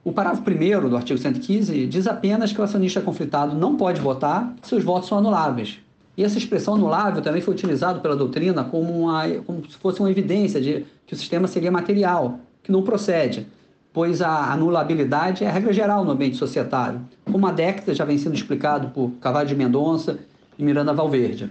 O 0.03 0.11
parágrafo 0.11 0.43
1 0.49 0.89
do 0.89 0.95
artigo 0.95 1.19
115 1.19 1.85
diz 1.85 2.07
apenas 2.07 2.53
que 2.53 2.59
o 2.59 2.63
acionista 2.63 3.01
conflitado 3.01 3.55
não 3.55 3.75
pode 3.75 3.99
votar 3.99 4.53
se 4.61 4.73
os 4.73 4.83
votos 4.83 5.09
são 5.09 5.17
anuláveis. 5.17 5.79
E 6.17 6.23
essa 6.23 6.37
expressão 6.37 6.75
anulável 6.75 7.21
também 7.21 7.41
foi 7.41 7.53
utilizada 7.53 7.99
pela 7.99 8.15
doutrina 8.15 8.63
como, 8.63 9.03
uma, 9.03 9.27
como 9.45 9.69
se 9.69 9.77
fosse 9.77 9.99
uma 9.99 10.11
evidência 10.11 10.59
de 10.59 10.85
que 11.05 11.13
o 11.13 11.17
sistema 11.17 11.47
seria 11.47 11.71
material, 11.71 12.39
que 12.63 12.71
não 12.71 12.81
procede, 12.81 13.47
pois 13.93 14.21
a 14.21 14.51
anulabilidade 14.51 15.43
é 15.43 15.47
a 15.47 15.51
regra 15.51 15.73
geral 15.73 16.03
no 16.05 16.11
ambiente 16.11 16.37
societário, 16.37 17.01
como 17.29 17.47
há 17.47 17.51
décadas 17.51 17.97
já 17.97 18.05
vem 18.05 18.17
sendo 18.17 18.35
explicado 18.35 18.89
por 18.89 19.11
Cavallo 19.21 19.47
de 19.47 19.55
Mendonça 19.55 20.19
e 20.57 20.63
Miranda 20.63 20.93
Valverde. 20.93 21.49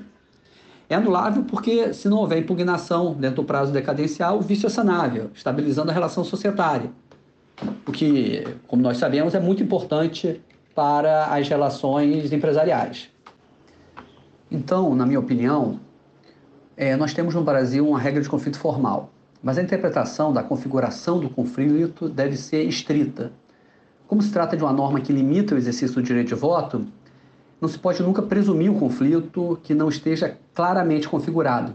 É 0.90 0.94
anulável 0.94 1.44
porque, 1.44 1.92
se 1.92 2.09
não 2.09 2.18
houver 2.18 2.38
impugnação 2.38 3.12
dentro 3.12 3.37
do 3.37 3.44
prazo 3.44 3.72
decadencial, 3.72 4.38
o 4.38 4.40
vício 4.40 4.66
é 4.66 4.70
sanável, 4.70 5.31
estabilizando 5.35 5.90
a 5.90 5.94
relação 5.94 6.24
societária. 6.24 6.90
O 7.87 7.92
que, 7.92 8.44
como 8.66 8.83
nós 8.83 8.96
sabemos, 8.96 9.35
é 9.35 9.40
muito 9.40 9.62
importante 9.62 10.40
para 10.74 11.27
as 11.27 11.46
relações 11.48 12.33
empresariais. 12.33 13.11
Então, 14.51 14.94
na 14.94 15.05
minha 15.05 15.20
opinião, 15.20 15.79
é, 16.74 16.96
nós 16.96 17.12
temos 17.12 17.35
no 17.35 17.42
Brasil 17.42 17.87
uma 17.87 17.98
regra 17.98 18.22
de 18.22 18.29
conflito 18.29 18.59
formal, 18.59 19.11
mas 19.42 19.59
a 19.59 19.62
interpretação 19.62 20.33
da 20.33 20.42
configuração 20.42 21.18
do 21.18 21.29
conflito 21.29 22.09
deve 22.09 22.37
ser 22.37 22.62
estrita. 22.62 23.31
Como 24.07 24.22
se 24.22 24.33
trata 24.33 24.57
de 24.57 24.62
uma 24.62 24.72
norma 24.72 25.01
que 25.01 25.12
limita 25.12 25.55
o 25.55 25.59
exercício 25.59 25.96
do 25.96 26.03
direito 26.03 26.29
de 26.29 26.35
voto, 26.35 26.87
não 27.61 27.68
se 27.68 27.79
pode 27.79 28.03
nunca 28.03 28.23
presumir 28.23 28.71
um 28.71 28.79
conflito 28.79 29.59
que 29.62 29.75
não 29.75 29.88
esteja 29.88 30.37
claramente 30.55 31.09
configurado. 31.09 31.75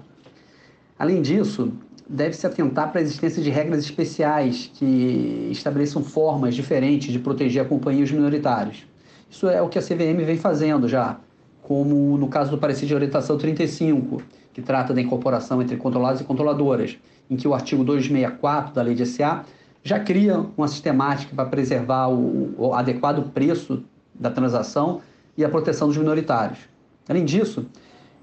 Além 0.97 1.21
disso, 1.21 1.73
deve-se 2.07 2.45
atentar 2.45 2.91
para 2.91 2.99
a 2.99 3.03
existência 3.03 3.41
de 3.41 3.49
regras 3.49 3.83
especiais 3.83 4.71
que 4.73 5.49
estabeleçam 5.51 6.03
formas 6.03 6.55
diferentes 6.55 7.11
de 7.11 7.19
proteger 7.19 7.61
a 7.61 7.65
companhia 7.65 8.01
e 8.01 8.03
os 8.03 8.11
minoritários. 8.11 8.85
Isso 9.29 9.47
é 9.47 9.61
o 9.61 9.67
que 9.67 9.79
a 9.79 9.81
CVM 9.81 10.23
vem 10.25 10.37
fazendo 10.37 10.87
já, 10.87 11.17
como 11.61 12.17
no 12.17 12.27
caso 12.27 12.51
do 12.51 12.57
parecer 12.57 12.85
de 12.85 12.93
orientação 12.93 13.37
35, 13.37 14.21
que 14.53 14.61
trata 14.61 14.93
da 14.93 15.01
incorporação 15.01 15.61
entre 15.61 15.75
controlados 15.75 16.21
e 16.21 16.23
controladoras, 16.23 16.97
em 17.29 17.35
que 17.35 17.47
o 17.47 17.53
artigo 17.53 17.83
264 17.83 18.73
da 18.73 18.81
lei 18.81 18.93
de 18.93 19.05
SA 19.05 19.43
já 19.83 19.99
cria 19.99 20.45
uma 20.55 20.67
sistemática 20.67 21.35
para 21.35 21.45
preservar 21.45 22.07
o, 22.07 22.53
o 22.57 22.73
adequado 22.73 23.31
preço 23.31 23.83
da 24.13 24.29
transação 24.29 25.01
e 25.37 25.43
a 25.43 25.49
proteção 25.49 25.87
dos 25.87 25.97
minoritários. 25.97 26.59
Além 27.07 27.25
disso, 27.25 27.65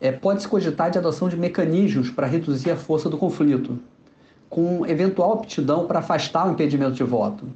é, 0.01 0.11
pode-se 0.11 0.49
cogitar 0.49 0.91
de 0.91 0.99
adoção 0.99 1.29
de 1.29 1.37
mecanismos 1.37 2.11
para 2.11 2.27
reduzir 2.27 2.71
a 2.71 2.77
força 2.77 3.09
do 3.09 3.19
conflito, 3.19 3.79
com 4.49 4.87
eventual 4.87 5.35
aptidão 5.35 5.87
para 5.87 5.99
afastar 5.99 6.49
o 6.49 6.53
impedimento 6.53 6.93
de 6.93 7.05
voto, 7.05 7.47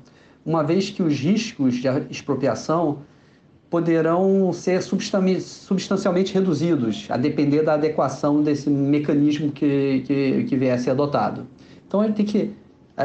uma 0.44 0.62
vez 0.62 0.90
que 0.90 1.02
os 1.02 1.18
riscos 1.18 1.76
de 1.76 1.88
expropriação 2.10 2.98
poderão 3.70 4.52
ser 4.52 4.80
substancialmente 4.82 6.32
reduzidos, 6.32 7.06
a 7.08 7.16
depender 7.16 7.62
da 7.62 7.74
adequação 7.74 8.42
desse 8.42 8.70
mecanismo 8.70 9.50
que, 9.50 10.04
que, 10.06 10.44
que 10.44 10.56
vier 10.56 10.74
a 10.74 10.78
ser 10.78 10.90
adotado. 10.90 11.46
Então, 11.88 12.04
ele 12.04 12.12
tem 12.12 12.24
que, 12.24 12.52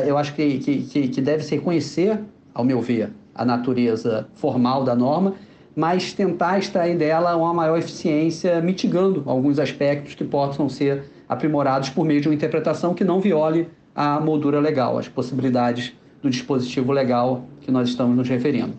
eu 0.06 0.18
acho 0.18 0.36
que, 0.36 0.60
que, 0.60 1.08
que 1.08 1.22
deve 1.22 1.43
se 1.43 1.56
reconhecer, 1.56 2.20
ao 2.54 2.64
meu 2.64 2.82
ver, 2.82 3.12
a 3.34 3.43
natureza 3.43 4.28
formal 4.36 4.84
da 4.84 4.93
norma 4.95 5.34
mas 5.80 6.11
tentar 6.11 6.59
extrair 6.59 6.97
dela 6.97 7.38
uma 7.38 7.53
maior 7.53 7.77
eficiência, 7.80 8.59
mitigando 8.59 9.23
alguns 9.25 9.59
aspectos 9.59 10.13
que 10.13 10.25
possam 10.25 10.67
ser 10.67 11.05
aprimorados 11.27 11.89
por 11.89 12.03
meio 12.03 12.19
de 12.19 12.27
uma 12.27 12.36
interpretação 12.36 12.93
que 12.93 13.05
não 13.05 13.21
viole 13.21 13.69
a 13.95 14.19
moldura 14.19 14.59
legal, 14.59 14.97
as 14.97 15.07
possibilidades 15.07 15.93
do 16.21 16.30
dispositivo 16.30 16.91
legal 16.91 17.45
que 17.61 17.71
nós 17.71 17.88
estamos 17.88 18.17
nos 18.17 18.27
referindo. 18.27 18.73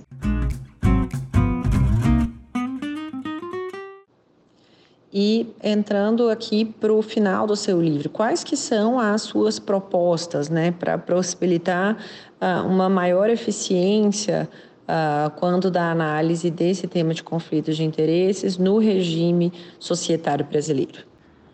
E 5.11 5.49
entrando 5.65 6.29
aqui 6.29 6.67
para 6.67 6.93
o 6.93 7.01
final 7.01 7.47
do 7.47 7.57
seu 7.57 7.81
livro, 7.81 8.11
quais 8.11 8.45
que 8.45 8.59
são 8.59 9.01
as 9.01 9.23
suas 9.23 9.59
propostas 9.59 10.51
né, 10.51 10.71
para 10.71 10.99
possibilitar 10.99 11.97
uh, 12.41 12.67
uma 12.67 12.91
maior 12.91 13.31
eficiência 13.31 14.47
uh, 14.91 15.31
quando 15.37 15.71
da 15.71 15.91
análise 15.91 16.51
desse 16.51 16.87
tema 16.89 17.15
de 17.15 17.23
conflitos 17.23 17.77
de 17.77 17.85
interesses 17.85 18.59
no 18.59 18.79
regime 18.79 19.53
societário 19.79 20.45
brasileiro? 20.45 21.05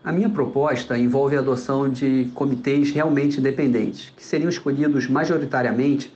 A 0.03 0.11
minha 0.11 0.29
proposta 0.29 0.97
envolve 0.97 1.35
a 1.35 1.39
adoção 1.39 1.89
de 1.89 2.29
comitês 2.33 2.91
realmente 2.91 3.39
independentes, 3.39 4.11
que 4.15 4.23
seriam 4.23 4.49
escolhidos 4.49 5.07
majoritariamente 5.07 6.13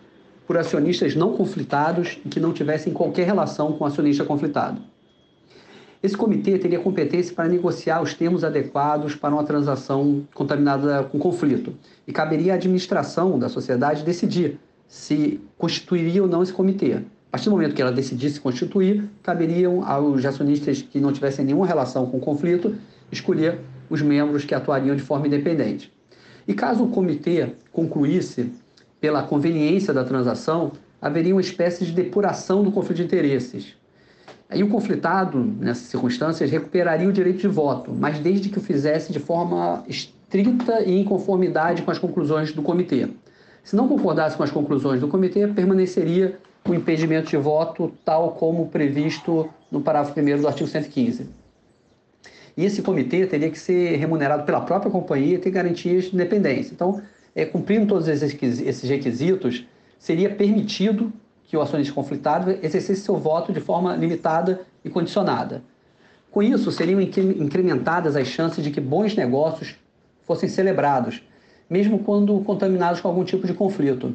por 0.48 0.58
acionistas 0.58 1.16
não 1.16 1.36
conflitados 1.36 2.18
e 2.26 2.30
que 2.30 2.40
não 2.40 2.54
tivessem 2.54 2.94
qualquer 2.94 3.26
relação 3.26 3.74
com 3.74 3.86
acionista 3.86 4.24
conflitado. 4.24 4.82
Esse 6.02 6.18
comitê 6.18 6.58
teria 6.58 6.80
competência 6.80 7.36
para 7.36 7.48
negociar 7.48 8.02
os 8.02 8.14
termos 8.16 8.44
adequados 8.44 9.14
para 9.14 9.36
uma 9.36 9.44
transação 9.44 10.26
contaminada 10.34 11.04
com 11.04 11.20
conflito 11.20 11.76
e 12.08 12.12
caberia 12.12 12.54
à 12.54 12.56
administração 12.56 13.38
da 13.38 13.50
sociedade 13.50 14.04
decidir 14.04 14.58
se 14.92 15.40
constituiria 15.58 16.22
ou 16.22 16.28
não 16.28 16.44
esse 16.44 16.52
comitê. 16.52 16.96
A 16.96 17.02
partir 17.32 17.46
do 17.46 17.52
momento 17.52 17.74
que 17.74 17.82
ela 17.82 17.94
decidisse 17.94 18.42
constituir, 18.42 19.10
caberiam 19.24 19.86
aos 19.86 20.26
acionistas 20.26 20.82
que 20.82 21.00
não 21.00 21.14
tivessem 21.14 21.46
nenhuma 21.46 21.66
relação 21.66 22.06
com 22.08 22.18
o 22.18 22.20
conflito 22.20 22.76
escolher 23.10 23.62
os 23.90 24.02
membros 24.02 24.44
que 24.44 24.54
atuariam 24.54 24.94
de 24.94 25.02
forma 25.02 25.28
independente. 25.28 25.90
E 26.46 26.54
caso 26.54 26.84
o 26.84 26.90
comitê 26.90 27.54
concluísse 27.72 28.52
pela 29.00 29.24
conveniência 29.24 29.94
da 29.94 30.04
transação, 30.04 30.74
haveria 31.02 31.34
uma 31.34 31.40
espécie 31.40 31.86
de 31.86 31.94
depuração 31.94 32.62
do 32.62 32.70
conflito 32.70 32.98
de 32.98 33.04
interesses, 33.04 33.76
Aí 34.52 34.62
o 34.62 34.68
conflitado, 34.68 35.40
nessas 35.40 35.84
circunstâncias, 35.84 36.52
recuperaria 36.52 37.08
o 37.08 37.14
direito 37.14 37.40
de 37.40 37.48
voto, 37.48 37.94
mas 37.98 38.20
desde 38.20 38.50
que 38.50 38.58
o 38.58 38.62
fizesse 38.62 39.14
de 39.14 39.18
forma 39.18 39.82
estrita 39.88 40.82
e 40.82 41.00
em 41.00 41.06
conformidade 41.06 41.84
com 41.84 41.90
as 41.90 41.98
conclusões 41.98 42.52
do 42.52 42.62
comitê. 42.62 43.08
Se 43.64 43.76
não 43.76 43.88
concordasse 43.88 44.36
com 44.36 44.44
as 44.44 44.52
conclusões 44.52 45.00
do 45.00 45.08
comitê, 45.08 45.48
permaneceria 45.48 46.40
o 46.68 46.74
impedimento 46.74 47.30
de 47.30 47.38
voto 47.38 47.92
tal 48.04 48.32
como 48.32 48.68
previsto 48.68 49.50
no 49.72 49.82
parágrafo 49.82 50.20
1 50.20 50.42
do 50.42 50.48
artigo 50.48 50.70
115. 50.70 51.30
E 52.58 52.66
esse 52.66 52.82
comitê 52.82 53.26
teria 53.26 53.50
que 53.50 53.58
ser 53.58 53.96
remunerado 53.96 54.44
pela 54.44 54.62
própria 54.62 54.92
companhia 54.92 55.36
e 55.36 55.38
ter 55.38 55.52
garantias 55.52 56.06
de 56.06 56.16
independência. 56.16 56.74
Então, 56.74 57.02
é, 57.36 57.46
cumprindo 57.46 57.88
todos 57.88 58.08
esses 58.08 58.90
requisitos, 58.90 59.66
seria 59.98 60.30
permitido 60.30 61.14
que 61.46 61.56
o 61.56 61.62
acionista 61.62 61.94
conflitado 61.94 62.52
exercesse 62.52 63.02
seu 63.02 63.18
voto 63.18 63.54
de 63.54 63.60
forma 63.60 63.96
limitada 63.96 64.62
e 64.84 64.90
condicionada. 64.90 65.64
Com 66.30 66.42
isso, 66.42 66.72
seriam 66.72 67.02
incrementadas 67.02 68.16
as 68.16 68.28
chances 68.28 68.64
de 68.64 68.72
que 68.72 68.80
bons 68.80 69.16
negócios 69.16 69.76
fossem 70.24 70.48
celebrados, 70.48 71.22
mesmo 71.72 72.00
quando 72.00 72.38
contaminados 72.42 73.00
com 73.00 73.08
algum 73.08 73.24
tipo 73.24 73.48
de 73.48 73.54
conflito. 73.54 74.14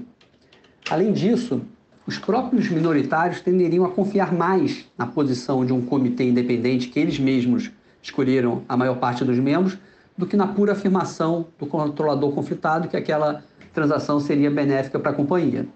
Além 0.90 1.10
disso, 1.10 1.62
os 2.06 2.18
próprios 2.18 2.68
minoritários 2.68 3.40
tenderiam 3.40 3.86
a 3.86 3.88
confiar 3.88 4.30
mais 4.30 4.84
na 4.96 5.06
posição 5.06 5.64
de 5.64 5.72
um 5.72 5.80
comitê 5.80 6.24
independente 6.24 6.88
que 6.88 7.00
eles 7.00 7.18
mesmos 7.18 7.70
escolheram 8.02 8.62
a 8.68 8.76
maior 8.76 8.98
parte 8.98 9.24
dos 9.24 9.38
membros 9.38 9.78
do 10.18 10.26
que 10.26 10.36
na 10.36 10.46
pura 10.46 10.72
afirmação 10.72 11.46
do 11.58 11.66
controlador 11.66 12.30
conflitado 12.32 12.88
que 12.88 12.96
aquela 12.96 13.42
transação 13.72 14.20
seria 14.20 14.50
benéfica 14.50 14.98
para 14.98 15.12
a 15.12 15.14
companhia. 15.14 15.66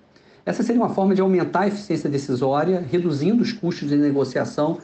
Essa 0.44 0.62
seria 0.62 0.82
uma 0.82 0.90
forma 0.90 1.14
de 1.14 1.22
aumentar 1.22 1.60
a 1.60 1.68
eficiência 1.68 2.10
decisória, 2.10 2.84
reduzindo 2.90 3.42
os 3.42 3.52
custos 3.52 3.88
de 3.88 3.96
negociação 3.96 4.78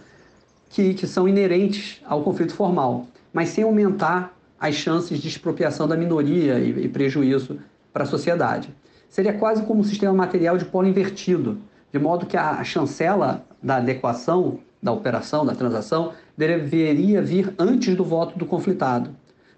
que, 0.70 0.94
que 0.94 1.07
são 1.07 1.28
inerentes 1.28 2.01
ao 2.07 2.22
conflito 2.22 2.55
formal, 2.55 3.07
mas 3.34 3.51
sem 3.51 3.64
aumentar 3.64 4.36
as 4.59 4.74
chances 4.74 5.18
de 5.18 5.28
expropriação 5.28 5.86
da 5.86 5.96
minoria 5.96 6.59
e, 6.59 6.84
e 6.84 6.88
prejuízo 6.88 7.59
para 7.92 8.04
a 8.04 8.07
sociedade. 8.07 8.74
Seria 9.09 9.32
quase 9.32 9.62
como 9.62 9.80
um 9.80 9.84
sistema 9.84 10.12
material 10.12 10.59
de 10.59 10.64
polo 10.64 10.88
invertido, 10.88 11.59
de 11.92 11.98
modo 11.98 12.26
que 12.26 12.36
a 12.36 12.62
chancela 12.64 13.46
da 13.62 13.76
adequação 13.76 14.59
da 14.82 14.92
operação, 14.92 15.44
da 15.44 15.54
transação, 15.54 16.12
deveria 16.36 17.22
vir 17.22 17.52
antes 17.59 17.94
do 17.94 18.04
voto 18.04 18.38
do 18.38 18.46
conflitado. 18.46 19.11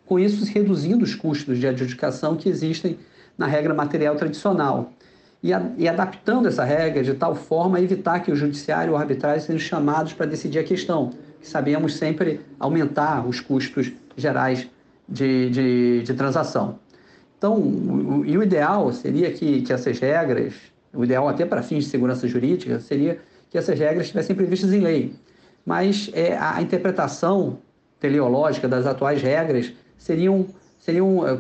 Com 0.07 0.19
isso, 0.19 0.45
reduzindo 0.53 1.05
os 1.05 1.15
custos 1.15 1.59
de 1.59 1.67
adjudicação 1.67 2.37
que 2.37 2.49
existem 2.49 2.99
na 3.37 3.47
regra 3.47 3.75
material 3.75 4.17
tradicional, 4.17 4.93
e, 5.43 5.53
a, 5.53 5.71
e, 5.77 5.89
adaptando 5.89 6.49
essa 6.49 6.65
regra 6.65 7.03
de 7.03 7.15
tal 7.15 7.35
forma 7.35 7.79
a 7.79 7.81
evitar 7.81 8.21
que 8.21 8.33
o 8.33 8.37
judiciário 8.37 8.95
ou 8.95 8.99
arbitragem 8.99 9.41
sejam 9.41 9.61
chamados 9.61 10.13
para 10.13 10.27
decidir 10.27 10.59
a 10.59 10.65
questão, 10.65 11.11
que 11.41 11.47
sabemos 11.47 11.97
sempre 11.97 12.41
aumentar 12.59 13.25
os 13.27 13.39
custos 13.39 13.93
gerais 14.17 14.69
de, 15.09 15.51
de, 15.51 16.03
de 16.03 16.15
transação. 16.15 16.79
Então, 17.37 17.57
o, 17.57 18.25
e 18.27 18.37
o 18.37 18.43
ideal 18.43 18.93
seria 18.93 19.31
que, 19.31 19.63
que 19.63 19.73
essas 19.73 19.99
regras, 19.99 20.55
o 20.93 21.05
ideal 21.05 21.29
até 21.29 21.47
para 21.47 21.63
fins 21.63 21.85
de 21.85 21.91
segurança 21.91 22.27
jurídica, 22.27 22.81
seria 22.81 23.19
que 23.51 23.57
essas 23.57 23.79
regras 23.79 24.07
estivessem 24.07 24.37
previstas 24.37 24.73
em 24.73 24.81
lei. 24.81 25.15
Mas 25.65 26.11
é, 26.13 26.37
a 26.37 26.61
interpretação 26.61 27.59
teleológica 28.01 28.69
das 28.69 28.87
atuais 28.87 29.23
regras 29.23 29.73
seriam, 29.97 30.47
seriam, 30.79 31.27
é, 31.27 31.37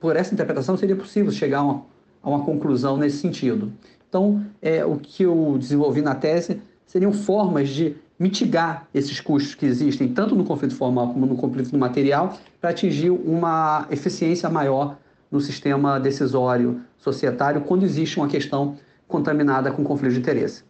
por 0.00 0.16
essa 0.16 0.34
interpretação 0.34 0.76
seria 0.76 0.96
possível 0.96 1.30
chegar 1.30 1.58
a 1.58 1.62
uma 1.62 1.92
a 2.22 2.30
uma 2.30 2.44
conclusão 2.44 2.96
nesse 2.96 3.18
sentido. 3.18 3.72
Então, 4.08 4.44
é, 4.60 4.84
o 4.84 4.96
que 4.96 5.24
eu 5.24 5.56
desenvolvi 5.58 6.00
na 6.00 6.14
tese 6.14 6.60
seriam 6.86 7.12
formas 7.12 7.68
de 7.68 7.96
mitigar 8.22 8.86
esses 8.94 9.20
custos 9.20 9.56
que 9.56 9.66
existem 9.66 10.06
tanto 10.06 10.36
no 10.36 10.44
conflito 10.44 10.76
formal 10.76 11.12
como 11.12 11.26
no 11.26 11.34
conflito 11.34 11.76
material 11.76 12.38
para 12.60 12.70
atingir 12.70 13.10
uma 13.10 13.84
eficiência 13.90 14.48
maior 14.48 14.96
no 15.28 15.40
sistema 15.40 15.98
decisório 15.98 16.80
societário 16.98 17.62
quando 17.62 17.82
existe 17.82 18.18
uma 18.18 18.28
questão 18.28 18.76
contaminada 19.08 19.72
com 19.72 19.82
conflito 19.82 20.12
de 20.12 20.20
interesse. 20.20 20.62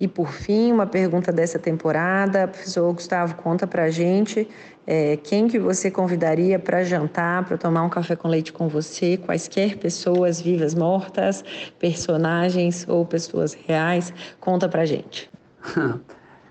E 0.00 0.08
por 0.08 0.32
fim, 0.32 0.72
uma 0.72 0.86
pergunta 0.86 1.30
dessa 1.30 1.58
temporada, 1.58 2.48
professor 2.48 2.90
Gustavo, 2.92 3.34
conta 3.34 3.66
para 3.66 3.84
a 3.84 3.90
gente 3.90 4.48
é, 4.86 5.16
quem 5.18 5.46
que 5.46 5.58
você 5.58 5.90
convidaria 5.90 6.58
para 6.58 6.82
jantar, 6.82 7.44
para 7.44 7.58
tomar 7.58 7.82
um 7.82 7.90
café 7.90 8.16
com 8.16 8.26
leite 8.26 8.50
com 8.50 8.66
você, 8.66 9.18
quaisquer 9.18 9.76
pessoas 9.76 10.40
vivas, 10.40 10.74
mortas, 10.74 11.44
personagens 11.78 12.86
ou 12.88 13.04
pessoas 13.04 13.52
reais, 13.52 14.12
conta 14.40 14.68
para 14.68 14.82
a 14.82 14.86
gente. 14.86 15.30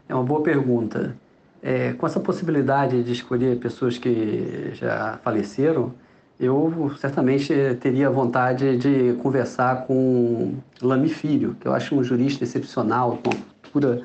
É 0.07 0.15
uma 0.15 0.23
boa 0.23 0.41
pergunta. 0.41 1.15
É, 1.61 1.93
com 1.93 2.07
essa 2.07 2.19
possibilidade 2.19 3.03
de 3.03 3.11
escolher 3.11 3.59
pessoas 3.59 3.99
que 3.99 4.71
já 4.73 5.19
faleceram, 5.23 5.93
eu 6.39 6.95
certamente 6.97 7.53
teria 7.81 8.09
vontade 8.09 8.77
de 8.77 9.13
conversar 9.21 9.85
com 9.85 10.53
Lamy 10.81 11.09
Filho, 11.09 11.57
que 11.59 11.67
eu 11.67 11.73
acho 11.73 11.93
um 11.93 12.01
jurista 12.01 12.45
excepcional, 12.45 13.19
com 13.21 13.31
uma 13.31 13.39
cultura 13.61 14.01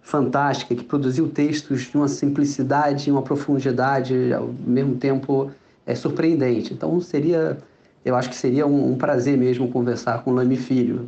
fantástica, 0.00 0.74
que 0.74 0.82
produziu 0.82 1.28
textos 1.28 1.82
de 1.82 1.94
uma 1.94 2.08
simplicidade 2.08 3.10
e 3.10 3.12
uma 3.12 3.20
profundidade, 3.20 4.32
ao 4.32 4.48
mesmo 4.48 4.96
tempo 4.96 5.50
é 5.84 5.94
surpreendente. 5.94 6.72
Então 6.72 6.98
seria, 7.02 7.58
eu 8.02 8.16
acho 8.16 8.30
que 8.30 8.36
seria 8.36 8.66
um, 8.66 8.92
um 8.92 8.96
prazer 8.96 9.36
mesmo 9.36 9.68
conversar 9.68 10.22
com 10.24 10.32
Lamy 10.32 10.56
Filho, 10.56 11.06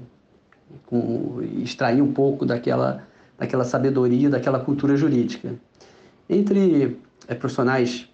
com, 0.85 1.41
extrair 1.63 2.03
um 2.03 2.13
pouco 2.13 2.45
daquela, 2.45 3.03
daquela 3.39 3.65
sabedoria, 3.65 4.29
daquela 4.29 4.61
cultura 4.61 4.95
jurídica. 4.95 5.55
Entre 6.29 6.99
é, 7.27 7.35
profissionais 7.35 8.10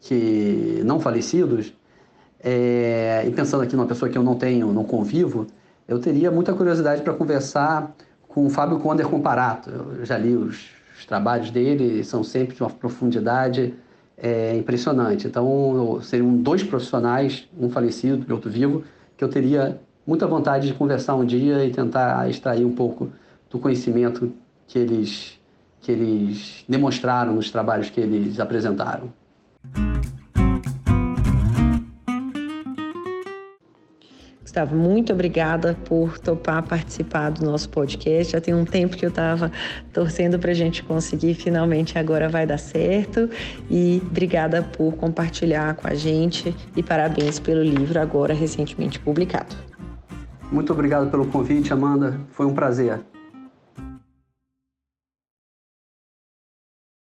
que 0.00 0.82
não 0.84 0.98
falecidos, 0.98 1.72
é, 2.42 3.24
e 3.26 3.30
pensando 3.30 3.62
aqui 3.62 3.76
numa 3.76 3.86
pessoa 3.86 4.10
que 4.10 4.16
eu 4.16 4.22
não 4.22 4.34
tenho, 4.34 4.72
não 4.72 4.84
convivo, 4.84 5.46
eu 5.86 5.98
teria 5.98 6.30
muita 6.30 6.52
curiosidade 6.54 7.02
para 7.02 7.12
conversar 7.12 7.94
com 8.26 8.46
o 8.46 8.50
Fábio 8.50 8.78
Conder 8.78 9.06
Comparato. 9.06 9.70
Eu 9.70 10.04
já 10.04 10.16
li 10.16 10.34
os, 10.34 10.70
os 10.96 11.04
trabalhos 11.04 11.50
dele, 11.50 12.02
são 12.04 12.24
sempre 12.24 12.54
de 12.56 12.62
uma 12.62 12.70
profundidade 12.70 13.74
é, 14.16 14.56
impressionante. 14.56 15.26
Então, 15.26 16.00
seriam 16.02 16.36
dois 16.36 16.62
profissionais, 16.62 17.48
um 17.58 17.68
falecido 17.68 18.24
e 18.28 18.32
outro 18.32 18.50
vivo, 18.50 18.84
que 19.16 19.24
eu 19.24 19.28
teria 19.28 19.80
muita 20.06 20.26
vontade 20.26 20.66
de 20.66 20.74
conversar 20.74 21.14
um 21.16 21.24
dia 21.24 21.64
e 21.64 21.70
tentar 21.70 22.28
extrair 22.30 22.64
um 22.64 22.72
pouco 22.74 23.10
do 23.50 23.58
conhecimento 23.58 24.32
que 24.66 24.78
eles, 24.78 25.38
que 25.80 25.92
eles 25.92 26.64
demonstraram 26.68 27.34
nos 27.34 27.50
trabalhos 27.50 27.90
que 27.90 28.00
eles 28.00 28.38
apresentaram. 28.40 29.12
Gustavo, 34.50 34.74
muito 34.74 35.12
obrigada 35.12 35.76
por 35.84 36.18
topar 36.18 36.60
participar 36.64 37.30
do 37.30 37.44
nosso 37.44 37.68
podcast. 37.68 38.32
Já 38.32 38.40
tem 38.40 38.52
um 38.52 38.64
tempo 38.64 38.96
que 38.96 39.06
eu 39.06 39.08
estava 39.08 39.52
torcendo 39.92 40.40
para 40.40 40.50
a 40.50 40.54
gente 40.54 40.82
conseguir, 40.82 41.34
finalmente 41.34 41.96
agora 41.96 42.28
vai 42.28 42.44
dar 42.44 42.58
certo. 42.58 43.30
E 43.70 44.02
obrigada 44.04 44.60
por 44.60 44.94
compartilhar 44.96 45.76
com 45.76 45.86
a 45.86 45.94
gente 45.94 46.52
e 46.74 46.82
parabéns 46.82 47.38
pelo 47.38 47.62
livro 47.62 48.00
agora 48.00 48.34
recentemente 48.34 48.98
publicado. 48.98 49.54
Muito 50.50 50.72
obrigado 50.72 51.08
pelo 51.12 51.26
convite, 51.26 51.72
Amanda. 51.72 52.18
Foi 52.32 52.44
um 52.44 52.52
prazer. 52.52 52.98